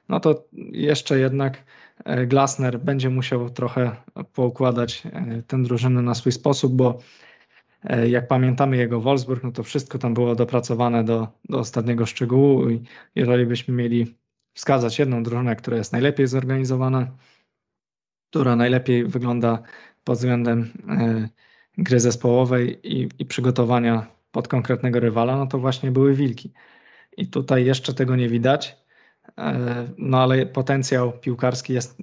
no 0.09 0.19
to 0.19 0.47
jeszcze 0.71 1.19
jednak 1.19 1.63
e, 2.05 2.27
Glasner 2.27 2.79
będzie 2.79 3.09
musiał 3.09 3.49
trochę 3.49 3.95
poukładać 4.33 5.03
e, 5.05 5.43
tę 5.47 5.63
drużynę 5.63 6.01
na 6.01 6.15
swój 6.15 6.31
sposób, 6.31 6.73
bo 6.75 6.99
e, 7.83 8.09
jak 8.09 8.27
pamiętamy 8.27 8.77
jego 8.77 9.01
Wolfsburg, 9.01 9.43
no 9.43 9.51
to 9.51 9.63
wszystko 9.63 9.97
tam 9.97 10.13
było 10.13 10.35
dopracowane 10.35 11.03
do, 11.03 11.27
do 11.49 11.59
ostatniego 11.59 12.05
szczegółu 12.05 12.69
i 12.69 12.83
jeżeli 13.15 13.45
byśmy 13.45 13.73
mieli 13.73 14.15
wskazać 14.53 14.99
jedną 14.99 15.23
drużynę, 15.23 15.55
która 15.55 15.77
jest 15.77 15.91
najlepiej 15.93 16.27
zorganizowana, 16.27 17.07
która 18.29 18.55
najlepiej 18.55 19.05
wygląda 19.05 19.63
pod 20.03 20.17
względem 20.17 20.71
gry 21.77 21.99
zespołowej 21.99 22.79
i, 22.83 23.09
i 23.19 23.25
przygotowania 23.25 24.07
pod 24.31 24.47
konkretnego 24.47 24.99
rywala, 24.99 25.37
no 25.37 25.47
to 25.47 25.59
właśnie 25.59 25.91
były 25.91 26.13
Wilki. 26.13 26.53
I 27.17 27.27
tutaj 27.27 27.65
jeszcze 27.65 27.93
tego 27.93 28.15
nie 28.15 28.29
widać, 28.29 28.77
e, 29.37 29.87
no 29.97 30.21
ale 30.21 30.45
potencjał 30.45 31.11
piłkarski 31.11 31.73
jest 31.73 31.97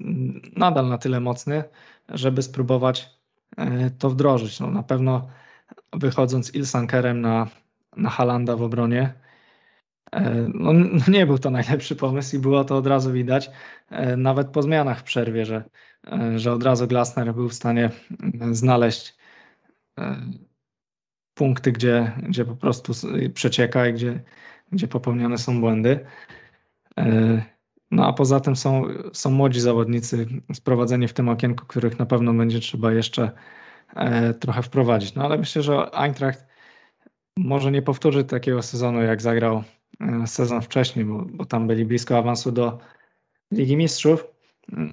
nadal 0.57 0.89
na 0.89 0.99
tyle 0.99 1.21
mocny, 1.21 1.65
żeby 2.09 2.43
spróbować 2.43 3.11
e, 3.57 3.91
to 3.91 4.11
wdrożyć. 4.11 4.61
No 4.61 4.71
na 4.71 4.83
pewno 4.83 5.29
wychodząc 5.93 6.55
Ilsankerem 6.55 7.21
na, 7.21 7.47
na 7.97 8.11
Halanda 8.11 8.57
w 8.57 8.63
obronie, 8.63 9.03
e, 9.03 9.30
no, 10.55 10.73
nie 11.09 11.27
był 11.27 11.39
to 11.39 11.51
najlepszy 11.51 11.97
pomysł 11.97 12.37
i 12.37 12.39
było 12.39 12.65
to 12.65 12.77
od 12.77 12.87
razu 12.87 13.13
widać, 13.13 13.51
nawet 14.17 14.49
po 14.49 14.63
zmianach 14.63 15.01
w 15.01 15.03
przerwie, 15.03 15.47
że, 15.47 15.65
że 16.37 16.53
od 16.53 16.63
razu 16.63 16.87
Glasner 16.87 17.35
był 17.35 17.49
w 17.49 17.55
stanie 17.55 17.91
znaleźć 18.51 19.17
punkty, 21.35 21.73
gdzie, 21.73 22.13
gdzie 22.23 22.45
po 22.45 22.57
prostu 22.57 22.93
przecieka 23.35 23.87
i 23.87 23.93
gdzie, 23.93 24.21
gdzie 24.73 24.89
popełniane 24.89 25.39
są 25.39 25.61
błędy. 25.61 26.07
E, 26.99 27.43
no 27.91 28.07
a 28.07 28.13
poza 28.13 28.41
tym 28.41 28.57
są, 28.57 28.85
są 29.13 29.31
młodzi 29.31 29.61
zawodnicy 29.61 30.27
sprowadzeni 30.55 31.09
w 31.09 31.13
tym 31.13 31.29
okienku, 31.29 31.67
których 31.67 31.99
na 31.99 32.07
pewno 32.07 32.35
będzie 32.35 32.61
trzeba 32.61 32.93
jeszcze 32.93 33.31
e, 33.97 34.35
trochę 34.35 34.63
wprowadzić. 34.63 35.15
No 35.15 35.25
ale 35.25 35.39
myślę, 35.39 35.63
że 35.63 35.95
Eintracht 35.95 36.47
może 37.37 37.71
nie 37.71 37.83
powtórzy 37.83 38.25
takiego 38.25 38.63
sezonu, 38.63 39.03
jak 39.03 39.23
zagrał 39.23 39.57
e, 39.57 39.65
sezon 40.27 40.63
wcześniej, 40.63 41.05
bo, 41.05 41.25
bo 41.33 41.45
tam 41.45 41.67
byli 41.67 41.85
blisko 41.85 42.19
awansu 42.19 42.53
do 42.53 42.79
Ligi 43.53 43.77
Mistrzów, 43.77 44.27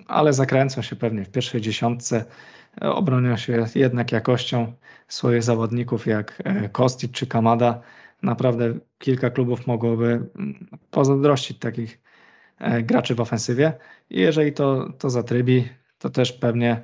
ale 0.08 0.34
zakręcą 0.34 0.82
się 0.82 0.96
pewnie 0.96 1.26
w 1.26 1.30
pierwszej 1.30 1.62
dziesiątce 1.62 2.26
obronią 2.82 3.38
się 3.38 3.66
jednak 3.76 4.12
jakością 4.12 4.74
swoich 5.08 5.44
zawodników 5.44 6.08
jak 6.08 6.42
e, 6.46 6.70
Kostic 6.70 7.12
czy 7.12 7.28
Kamada. 7.28 7.82
Naprawdę 8.24 8.74
kilka 8.98 9.30
klubów 9.30 9.68
mogłoby 9.68 10.06
mm, 10.06 10.68
pozazdrościć 10.92 11.60
takich 11.60 12.02
e, 12.60 12.84
graczy 12.84 13.16
w 13.16 13.22
ofensywie 13.22 13.74
i 14.10 14.20
jeżeli 14.20 14.54
to, 14.54 14.94
to 14.98 15.10
zatrybi, 15.10 15.70
to 16.00 16.10
też 16.10 16.34
pewnie 16.34 16.84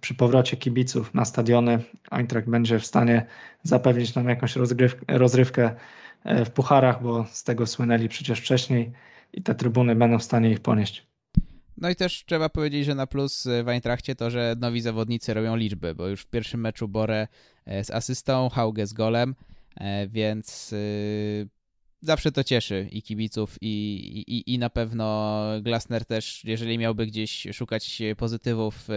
przy 0.00 0.14
powrocie 0.14 0.56
kibiców 0.56 1.14
na 1.14 1.24
stadiony 1.24 1.78
Eintracht 2.10 2.48
będzie 2.48 2.78
w 2.78 2.86
stanie 2.86 3.26
zapewnić 3.62 4.14
nam 4.14 4.28
jakąś 4.28 4.56
rozgrywkę, 4.56 5.18
rozrywkę 5.18 5.64
e, 5.64 5.76
w 6.24 6.50
pucharach, 6.50 7.02
bo 7.02 7.26
z 7.30 7.44
tego 7.44 7.66
słynęli 7.66 8.08
przecież 8.08 8.40
wcześniej 8.40 8.92
i 9.32 9.42
te 9.42 9.54
trybuny 9.54 9.94
będą 9.94 10.18
w 10.18 10.22
stanie 10.22 10.50
ich 10.50 10.60
ponieść. 10.60 11.06
No 11.76 11.90
i 11.90 11.96
też 11.96 12.24
trzeba 12.24 12.48
powiedzieć, 12.48 12.84
że 12.84 12.94
na 12.94 13.06
plus 13.06 13.48
w 13.64 13.68
Eintrachcie 13.68 14.14
to, 14.14 14.30
że 14.30 14.56
nowi 14.58 14.80
zawodnicy 14.80 15.34
robią 15.34 15.56
liczby, 15.56 15.94
bo 15.94 16.08
już 16.08 16.22
w 16.22 16.26
pierwszym 16.26 16.60
meczu 16.60 16.88
Borę 16.88 17.28
e, 17.66 17.84
z 17.84 17.90
asystą, 17.90 18.48
Hauge 18.48 18.86
z 18.86 18.92
golem, 18.92 19.34
e, 19.76 20.08
więc 20.08 20.74
zawsze 22.00 22.32
to 22.32 22.44
cieszy 22.44 22.88
i 22.92 23.02
kibiców, 23.02 23.56
i, 23.60 24.24
i, 24.26 24.54
i 24.54 24.58
na 24.58 24.70
pewno 24.70 25.40
Glasner 25.62 26.04
też, 26.04 26.44
jeżeli 26.44 26.78
miałby 26.78 27.06
gdzieś 27.06 27.46
szukać 27.52 28.02
pozytywów 28.16 28.88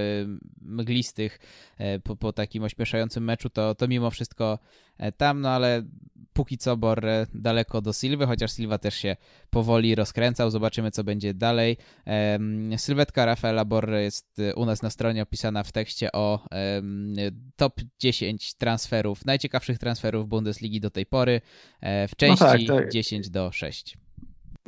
mglistych 0.62 1.40
e, 1.78 2.00
po, 2.00 2.16
po 2.16 2.34
takim 2.34 2.64
ośmieszającym 2.64 3.24
meczu, 3.24 3.50
to, 3.50 3.76
to 3.76 3.88
mimo 3.88 4.12
wszystko 4.12 4.60
tam, 5.18 5.42
no 5.42 5.50
ale 5.50 5.84
póki 6.36 6.58
co 6.58 6.78
Borre 6.78 7.28
daleko 7.34 7.82
do 7.82 7.94
Silwy, 7.94 8.26
chociaż 8.26 8.52
Silva 8.52 8.78
też 8.78 8.96
się 8.96 9.16
powoli 9.50 9.96
rozkręcał. 9.96 10.50
Zobaczymy, 10.50 10.92
co 10.92 11.04
będzie 11.04 11.34
dalej. 11.34 11.78
Sylwetka 12.78 13.26
Rafaela 13.26 13.66
Borre 13.66 14.04
jest 14.04 14.40
y, 14.40 14.56
u 14.56 14.66
nas 14.66 14.82
na 14.82 14.90
stronie 14.90 15.24
opisana 15.24 15.64
w 15.64 15.72
tekście 15.72 16.12
o 16.12 16.46
top 17.56 17.82
10 18.00 18.54
transferów, 18.54 19.26
najciekawszych 19.26 19.78
transferów 19.78 20.28
Bundesligi 20.28 20.80
do 20.80 20.90
tej 20.90 21.06
pory 21.06 21.42
e, 21.82 22.08
w 22.08 22.16
części 22.16 22.44
no 22.44 22.52
tak, 22.52 22.84
tak. 22.84 22.92
10 22.92 23.30
do 23.30 23.52
6. 23.52 23.98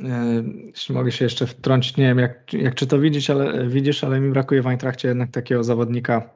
E, 0.04 0.42
jeśli 0.66 0.94
mogę 0.94 1.12
się 1.12 1.24
jeszcze 1.24 1.46
wtrącić, 1.46 1.96
nie 1.96 2.04
wiem 2.04 2.18
jak, 2.18 2.52
jak 2.52 2.74
czy 2.74 2.86
to 2.86 2.98
widzisz, 2.98 3.30
ale, 3.30 3.68
widzisz, 3.68 4.04
ale 4.04 4.20
mi 4.20 4.30
brakuje 4.30 4.62
w 4.62 4.66
Eintrachcie 4.66 5.08
jednak 5.08 5.30
takiego 5.30 5.64
zawodnika 5.64 6.30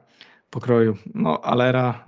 pokroju. 0.49 0.97
No, 1.15 1.41
Alera, 1.41 2.05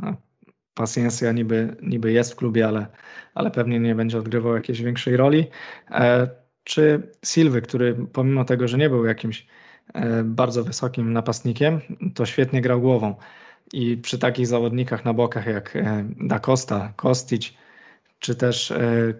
Paciencia 0.75 1.31
niby, 1.31 1.75
niby 1.81 2.11
jest 2.11 2.33
w 2.33 2.35
klubie, 2.35 2.67
ale, 2.67 2.87
ale 3.35 3.51
pewnie 3.51 3.79
nie 3.79 3.95
będzie 3.95 4.17
odgrywał 4.17 4.55
jakiejś 4.55 4.81
większej 4.81 5.17
roli. 5.17 5.47
E, 5.91 6.29
czy 6.63 7.11
Silwy, 7.25 7.61
który 7.61 7.95
pomimo 8.13 8.45
tego, 8.45 8.67
że 8.67 8.77
nie 8.77 8.89
był 8.89 9.05
jakimś 9.05 9.47
e, 9.93 10.23
bardzo 10.23 10.63
wysokim 10.63 11.13
napastnikiem, 11.13 11.81
to 12.15 12.25
świetnie 12.25 12.61
grał 12.61 12.81
głową. 12.81 13.15
I 13.73 13.97
przy 13.97 14.19
takich 14.19 14.47
zawodnikach 14.47 15.05
na 15.05 15.13
bokach 15.13 15.45
jak 15.45 15.75
e, 15.75 16.05
Da 16.17 16.39
Costa, 16.39 16.93
Kostic, 16.95 17.53
czy 18.19 18.35
też 18.35 18.73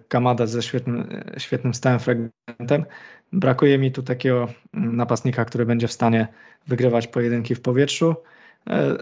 Kamada 0.08 0.46
ze 0.46 0.62
świetnym, 0.62 1.22
świetnym 1.38 1.74
stałym 1.74 1.98
fragmentem, 1.98 2.84
brakuje 3.32 3.78
mi 3.78 3.92
tu 3.92 4.02
takiego 4.02 4.48
mm, 4.74 4.96
napastnika, 4.96 5.44
który 5.44 5.66
będzie 5.66 5.88
w 5.88 5.92
stanie 5.92 6.28
wygrywać 6.66 7.06
pojedynki 7.06 7.54
w 7.54 7.60
powietrzu, 7.60 8.14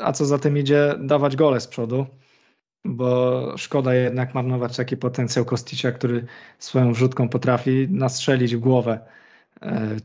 a 0.02 0.12
co 0.12 0.24
za 0.24 0.38
tym 0.38 0.58
idzie, 0.58 0.94
dawać 0.98 1.36
gole 1.36 1.60
z 1.60 1.66
przodu 1.66 2.06
bo 2.84 3.52
szkoda 3.56 3.94
jednak 3.94 4.34
marnować 4.34 4.76
taki 4.76 4.96
potencjał 4.96 5.44
Kosticia, 5.44 5.92
który 5.92 6.26
swoją 6.58 6.92
wrzutką 6.92 7.28
potrafi 7.28 7.88
nastrzelić 7.90 8.56
w 8.56 8.60
głowę 8.60 9.00
e, 9.62 9.96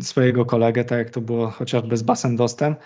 swojego 0.00 0.46
kolegę, 0.46 0.84
tak 0.84 0.98
jak 0.98 1.10
to 1.10 1.20
było 1.20 1.50
chociażby 1.50 1.96
z 1.96 2.02
Basem 2.02 2.36
Dostem, 2.36 2.76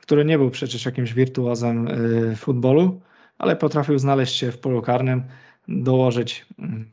który 0.00 0.24
nie 0.24 0.38
był 0.38 0.50
przecież 0.50 0.84
jakimś 0.86 1.12
wirtuozem 1.12 1.88
e, 1.88 2.36
futbolu, 2.36 3.00
ale 3.38 3.56
potrafił 3.56 3.98
znaleźć 3.98 4.36
się 4.36 4.52
w 4.52 4.58
polu 4.58 4.82
karnym, 4.82 5.22
dołożyć, 5.68 6.46
mm, 6.58 6.90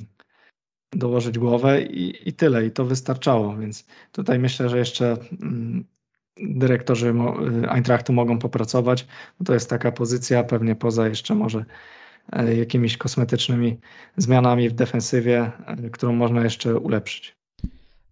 dołożyć 0.91 1.39
głowę 1.39 1.81
i, 1.81 2.29
i 2.29 2.33
tyle. 2.33 2.65
I 2.65 2.71
to 2.71 2.85
wystarczało, 2.85 3.57
więc 3.57 3.87
tutaj 4.11 4.39
myślę, 4.39 4.69
że 4.69 4.77
jeszcze 4.77 5.17
mm, 5.41 5.85
dyrektorzy 6.37 7.13
Eintrachtu 7.69 8.13
mogą 8.13 8.39
popracować. 8.39 9.07
To 9.45 9.53
jest 9.53 9.69
taka 9.69 9.91
pozycja, 9.91 10.43
pewnie 10.43 10.75
poza 10.75 11.07
jeszcze 11.07 11.35
może 11.35 11.65
e, 12.31 12.55
jakimiś 12.55 12.97
kosmetycznymi 12.97 13.77
zmianami 14.17 14.69
w 14.69 14.73
defensywie, 14.73 15.51
e, 15.65 15.89
którą 15.89 16.13
można 16.13 16.43
jeszcze 16.43 16.77
ulepszyć. 16.79 17.35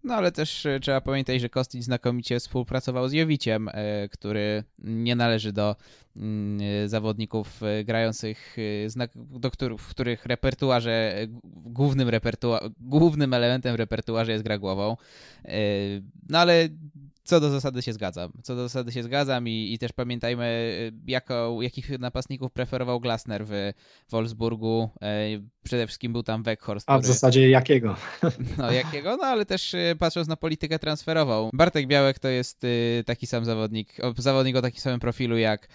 No 0.04 0.14
ale 0.14 0.32
też 0.32 0.66
e, 0.66 0.80
trzeba 0.80 1.00
pamiętać, 1.00 1.40
że 1.40 1.48
Kostic 1.48 1.84
znakomicie 1.84 2.40
współpracował 2.40 3.08
z 3.08 3.12
Jowiciem, 3.12 3.70
który 4.10 4.64
nie 4.78 5.16
należy 5.16 5.52
do 5.52 5.76
mm, 6.16 6.88
zawodników 6.88 7.60
grających, 7.84 8.56
do 9.14 9.50
których, 9.50 9.80
w 9.80 9.88
których 9.88 10.26
repertuarze, 10.26 11.14
głównym, 11.44 12.08
repertua 12.08 12.60
głównym 12.80 13.34
elementem 13.34 13.76
repertuarze 13.76 14.32
jest 14.32 14.44
gra 14.44 14.58
głową. 14.58 14.96
No 16.28 16.38
ale 16.38 16.68
co 17.24 17.40
do 17.40 17.50
zasady 17.50 17.82
się 17.82 17.92
zgadzam. 17.92 18.32
Co 18.42 18.56
do 18.56 18.62
zasady 18.62 18.92
się 18.92 19.02
zgadzam 19.02 19.48
i, 19.48 19.72
i 19.72 19.78
też 19.78 19.92
pamiętajmy, 19.92 20.72
jako, 21.06 21.58
jakich 21.60 21.98
napastników 21.98 22.52
preferował 22.52 23.00
Glasner 23.00 23.44
w 23.46 23.72
Wolfsburgu. 24.10 24.90
E, 25.02 25.26
przede 25.62 25.86
wszystkim 25.86 26.12
był 26.12 26.22
tam 26.22 26.42
Weghorst. 26.42 26.90
A 26.90 26.98
w 26.98 27.06
zasadzie 27.06 27.50
jakiego? 27.50 27.96
No 28.58 28.72
jakiego, 28.72 29.16
no 29.16 29.24
ale 29.24 29.46
też 29.46 29.76
patrząc 29.98 30.28
na 30.28 30.36
politykę 30.36 30.78
transferową. 30.78 31.50
Bartek 31.52 31.86
Białek 31.86 32.18
to 32.18 32.28
jest 32.28 32.66
taki 33.06 33.26
sam 33.26 33.44
zawodnik, 33.44 33.96
zawodnik 34.18 34.56
o 34.56 34.62
takim 34.62 34.80
samym 34.80 35.00
profilu 35.00 35.38
jak 35.38 35.68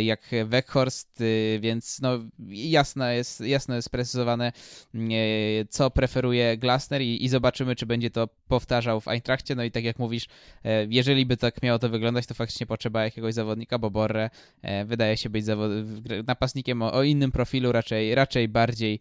jak 0.00 0.30
Weghorst, 0.44 1.20
y, 1.20 1.58
więc 1.62 2.00
no 2.00 2.18
jasno 2.48 3.10
jest, 3.10 3.40
jasno 3.40 3.74
jest 3.74 3.86
sprecyzowane, 3.86 4.52
mm, 4.94 5.10
e, 5.10 5.14
co 5.68 5.90
preferuje 5.90 6.56
Glasner 6.56 7.02
i, 7.02 7.24
i 7.24 7.28
zobaczymy, 7.28 7.76
czy 7.76 7.86
będzie 7.86 8.10
to 8.10 8.28
powtarzał 8.48 9.00
w 9.00 9.08
Eintrachcie. 9.08 9.54
No 9.54 9.64
i 9.64 9.70
tak 9.70 9.84
jak 9.84 9.98
mówisz, 9.98 10.26
e, 10.64 10.86
jeżeli 10.90 11.26
by 11.26 11.36
tak 11.36 11.62
miało 11.62 11.78
to 11.78 11.88
wyglądać, 11.88 12.26
to 12.26 12.34
faktycznie 12.34 12.66
potrzeba 12.66 13.04
jakiegoś 13.04 13.34
zawodnika, 13.34 13.78
bo 13.78 13.90
Borre 13.90 14.30
wydaje 14.84 15.16
się 15.16 15.30
być 15.30 15.44
napastnikiem 16.26 16.82
o, 16.82 16.92
o 16.92 17.02
innym 17.02 17.32
profilu, 17.32 17.72
raczej, 17.72 18.14
raczej 18.14 18.48
bardziej 18.48 19.00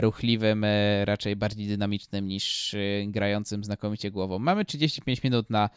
ruchliwym, 0.00 0.66
raczej 1.04 1.36
bardziej 1.36 1.66
dynamicznym 1.66 2.28
niż 2.28 2.76
grającym 3.06 3.64
znakomicie 3.64 4.10
głową. 4.10 4.38
Mamy 4.38 4.64
35 4.64 5.22
minut 5.22 5.50
na 5.50 5.70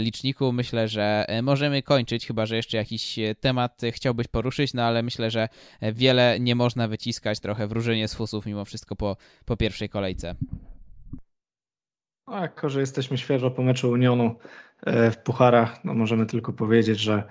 liczniku. 0.00 0.52
Myślę, 0.52 0.88
że 0.88 1.26
możemy 1.42 1.82
kończyć, 1.82 2.26
chyba 2.26 2.46
że 2.46 2.56
jeszcze 2.56 2.76
jakiś 2.76 3.18
temat 3.40 3.75
chciałbyś 3.92 4.28
poruszyć, 4.28 4.74
no 4.74 4.82
ale 4.82 5.02
myślę, 5.02 5.30
że 5.30 5.48
wiele 5.82 6.40
nie 6.40 6.54
można 6.54 6.88
wyciskać, 6.88 7.40
trochę 7.40 7.66
wróżenie 7.66 8.08
z 8.08 8.14
fusów 8.14 8.46
mimo 8.46 8.64
wszystko 8.64 8.96
po, 8.96 9.16
po 9.44 9.56
pierwszej 9.56 9.88
kolejce. 9.88 10.34
No, 12.28 12.40
jako, 12.40 12.68
że 12.68 12.80
jesteśmy 12.80 13.18
świeżo 13.18 13.50
po 13.50 13.62
meczu 13.62 13.90
Unionu 13.90 14.34
e, 14.86 15.10
w 15.10 15.18
Pucharach, 15.18 15.84
no 15.84 15.94
możemy 15.94 16.26
tylko 16.26 16.52
powiedzieć, 16.52 17.00
że 17.00 17.22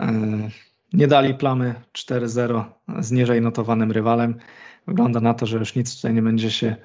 e, 0.00 0.12
nie 0.92 1.06
dali 1.06 1.34
plamy 1.34 1.74
4-0 1.92 2.64
z 2.98 3.12
niżej 3.12 3.40
notowanym 3.40 3.92
rywalem. 3.92 4.38
Wygląda 4.86 5.20
na 5.20 5.34
to, 5.34 5.46
że 5.46 5.58
już 5.58 5.74
nic 5.74 5.96
tutaj 5.96 6.14
nie 6.14 6.22
będzie 6.22 6.50
się, 6.50 6.76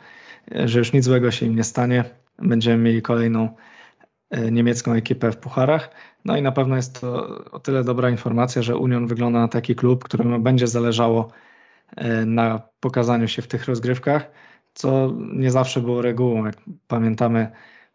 że 0.51 0.79
już 0.79 0.93
nic 0.93 1.05
złego 1.05 1.31
się 1.31 1.45
im 1.45 1.55
nie 1.55 1.63
stanie. 1.63 2.03
Będziemy 2.39 2.83
mieli 2.83 3.01
kolejną 3.01 3.55
niemiecką 4.51 4.93
ekipę 4.93 5.31
w 5.31 5.37
Pucharach. 5.37 5.89
No 6.25 6.37
i 6.37 6.41
na 6.41 6.51
pewno 6.51 6.75
jest 6.75 7.01
to 7.01 7.27
o 7.51 7.59
tyle 7.59 7.83
dobra 7.83 8.09
informacja, 8.09 8.61
że 8.61 8.77
Union 8.77 9.07
wygląda 9.07 9.39
na 9.39 9.47
taki 9.47 9.75
klub, 9.75 10.03
któremu 10.03 10.39
będzie 10.39 10.67
zależało 10.67 11.31
e, 11.95 12.25
na 12.25 12.61
pokazaniu 12.79 13.27
się 13.27 13.41
w 13.41 13.47
tych 13.47 13.65
rozgrywkach, 13.65 14.31
co 14.73 15.13
nie 15.33 15.51
zawsze 15.51 15.81
było 15.81 16.01
regułą. 16.01 16.45
Jak 16.45 16.55
pamiętamy 16.87 17.51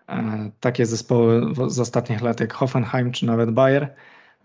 e, 0.08 0.50
takie 0.60 0.86
zespoły 0.86 1.54
z 1.68 1.80
ostatnich 1.80 2.22
lat 2.22 2.40
jak 2.40 2.52
Hoffenheim 2.52 3.12
czy 3.12 3.26
nawet 3.26 3.50
Bayer, 3.50 3.94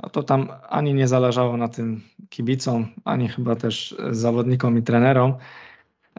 no 0.03 0.09
to 0.09 0.23
tam 0.23 0.47
ani 0.69 0.93
nie 0.93 1.07
zależało 1.07 1.57
na 1.57 1.67
tym 1.67 2.01
kibicom, 2.29 2.87
ani 3.05 3.29
chyba 3.29 3.55
też 3.55 3.95
zawodnikom 4.11 4.77
i 4.77 4.83
trenerom, 4.83 5.33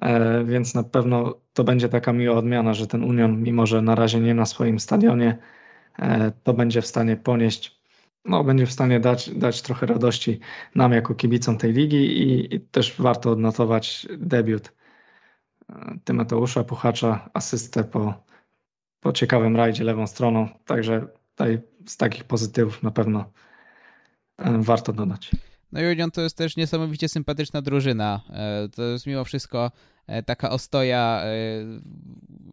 e, 0.01 0.45
więc 0.45 0.75
na 0.75 0.83
pewno 0.83 1.35
to 1.53 1.65
będzie 1.65 1.89
taka 1.89 2.13
miła 2.13 2.37
odmiana, 2.37 2.75
że 2.75 2.87
ten 2.87 3.05
Union, 3.05 3.43
mimo 3.43 3.67
że 3.67 3.83
na 3.83 3.95
razie 3.95 4.21
nie 4.21 4.35
na 4.35 4.47
swoim 4.47 4.81
stadionie, 4.81 5.39
E, 5.39 5.55
to 6.43 6.55
będzie 6.55 6.83
w 6.83 6.87
stanie 6.87 7.17
ponieść, 7.17 7.81
no, 8.25 8.45
będzie 8.45 8.67
w 8.67 8.73
stanie 8.73 9.01
dać, 9.01 9.31
dać 9.31 9.63
trochę 9.63 9.87
radości 9.87 10.41
nam 10.75 10.93
jako 10.93 11.15
kibicom 11.15 11.59
tej 11.59 11.73
ligi 11.73 11.97
i, 11.97 12.55
i 12.55 12.61
też 12.61 13.01
warto 13.01 13.31
odnotować 13.31 14.07
debiut 14.19 14.73
e, 15.69 15.99
Tymeteusza 16.05 16.65
Puchacza, 16.65 17.31
asystę 17.35 17.85
po, 17.85 18.15
po 19.01 19.13
ciekawym 19.13 19.57
rajdzie 19.57 19.85
lewą 19.85 20.07
stroną, 20.07 20.49
także 20.65 21.07
tutaj 21.31 21.61
z 21.87 21.97
takich 21.97 22.25
pozytywów 22.25 22.83
na 22.83 22.91
pewno 22.91 23.33
e, 24.39 24.59
warto 24.59 24.93
dodać. 24.93 25.31
No 25.73 25.81
i 25.81 25.85
Union 25.85 26.11
to 26.11 26.21
jest 26.21 26.37
też 26.37 26.57
niesamowicie 26.57 27.09
sympatyczna 27.09 27.63
drużyna. 27.63 28.21
To 28.77 28.83
jest 28.83 29.07
mimo 29.07 29.25
wszystko 29.25 29.71
E, 29.71 29.94
taka 30.27 30.51
ostoja, 30.51 31.23
e, 31.25 31.31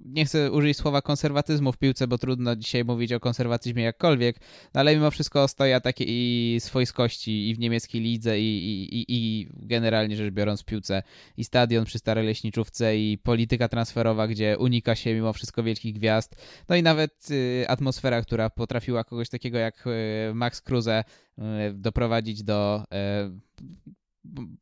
nie 0.06 0.26
chcę 0.26 0.52
użyć 0.52 0.78
słowa 0.78 1.02
konserwatyzmu 1.02 1.72
w 1.72 1.78
piłce, 1.78 2.08
bo 2.08 2.18
trudno 2.18 2.56
dzisiaj 2.56 2.86
mówić 2.86 3.14
o 3.14 3.20
konserwatyzmie 3.20 3.84
jakkolwiek, 3.84 4.40
no 4.74 4.80
ale 4.80 4.96
mimo 4.96 5.12
wszystko 5.12 5.44
ostoja 5.44 5.80
takiej 5.80 6.60
swojskości 6.60 7.50
i 7.50 7.56
w 7.56 7.60
niemieckiej 7.60 8.02
lidze 8.02 8.40
i, 8.40 8.84
i, 8.92 9.06
i 9.08 9.48
generalnie 9.54 10.16
rzecz 10.16 10.34
biorąc 10.34 10.62
w 10.62 10.66
piłce. 10.66 11.04
I 11.38 11.44
stadion 11.44 11.86
przy 11.86 12.00
Starej 12.00 12.26
Leśniczówce 12.26 12.98
i 12.98 13.18
polityka 13.18 13.68
transferowa, 13.68 14.28
gdzie 14.28 14.58
unika 14.58 14.96
się 14.96 15.14
mimo 15.14 15.34
wszystko 15.34 15.64
wielkich 15.64 15.94
gwiazd, 15.94 16.36
no 16.70 16.76
i 16.76 16.84
nawet 16.84 17.32
y, 17.32 17.66
atmosfera, 17.68 18.22
która 18.22 18.50
potrafiła 18.50 19.04
kogoś 19.04 19.30
takiego 19.30 19.58
jak 19.58 19.88
y, 19.88 20.34
Max 20.34 20.62
Kruse 20.62 21.04
y, 21.38 21.44
doprowadzić 21.74 22.44
do 22.44 22.84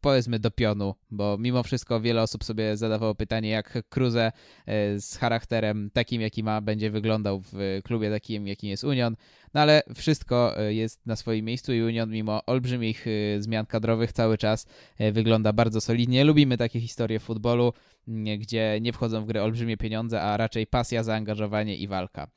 powiedzmy 0.01 0.39
do 0.39 0.51
pionu, 0.51 0.95
bo 1.12 1.38
mimo 1.38 1.64
wszystko 1.64 2.01
wiele 2.01 2.22
osób 2.22 2.43
sobie 2.43 2.78
zadawało 2.78 3.16
pytanie, 3.16 3.49
jak 3.49 3.84
Cruze 3.89 4.32
e, 4.66 4.99
z 4.99 5.18
charakterem 5.18 5.89
takim, 5.93 6.22
jaki 6.22 6.43
ma, 6.43 6.62
będzie 6.62 6.91
wyglądał 6.91 7.41
w 7.51 7.80
klubie 7.84 8.12
takim, 8.12 8.47
jakim 8.47 8.70
jest 8.70 8.84
Union. 8.84 9.16
No 9.54 9.62
ale 9.62 9.84
wszystko 9.95 10.58
e, 10.58 10.74
jest 10.74 11.06
na 11.06 11.16
swoim 11.16 11.45
miejscu 11.45 11.74
i 11.74 11.82
Union 11.82 12.12
mimo 12.12 12.45
olbrzymich 12.45 13.06
e, 13.08 13.41
zmian 13.41 13.66
kadrowych 13.66 14.14
cały 14.14 14.38
czas 14.38 14.66
wygląda 15.12 15.54
bardzo 15.54 15.82
solidnie. 15.82 16.24
Lubimy 16.24 16.58
takie 16.58 16.80
historie 16.80 17.20
w 17.20 17.24
futbolu, 17.24 17.74
gdzie 18.38 18.78
nie 18.82 18.93
wchodzą 18.93 19.24
w 19.24 19.26
grę 19.26 19.43
olbrzymie 19.43 19.78
pieniądze, 19.78 20.22
a 20.22 20.38
raczej 20.38 20.68
pasja, 20.68 21.04
zaangażowanie 21.04 21.78
i 21.78 21.88
walka. 21.88 22.28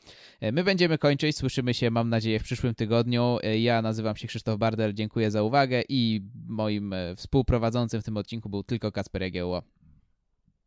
My 0.53 0.65
będziemy 0.65 0.99
kończyć, 0.99 1.37
słyszymy 1.37 1.75
się 1.75 1.91
mam 1.91 2.09
nadzieję 2.09 2.39
w 2.41 2.43
przyszłym 2.43 2.75
tygodniu. 2.75 3.39
Ja 3.59 3.83
nazywam 3.83 4.17
się 4.17 4.29
Krzysztof 4.29 4.59
Bardel, 4.59 4.95
dziękuję 4.95 5.31
za 5.31 5.43
uwagę 5.43 5.83
i 5.89 6.21
moim 6.47 6.95
współprowadzącym 7.17 8.01
w 8.01 8.05
tym 8.05 8.17
odcinku 8.17 8.49
był 8.49 8.63
tylko 8.63 8.93
Kasper 8.93 9.23
Jagiełło. 9.23 9.63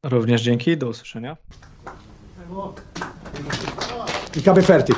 Również 0.03 0.41
dzięki, 0.41 0.77
do 0.77 0.89
usłyszenia. 0.89 1.37
Ich 4.35 4.43
habe 4.43 4.61
fertig. 4.61 4.97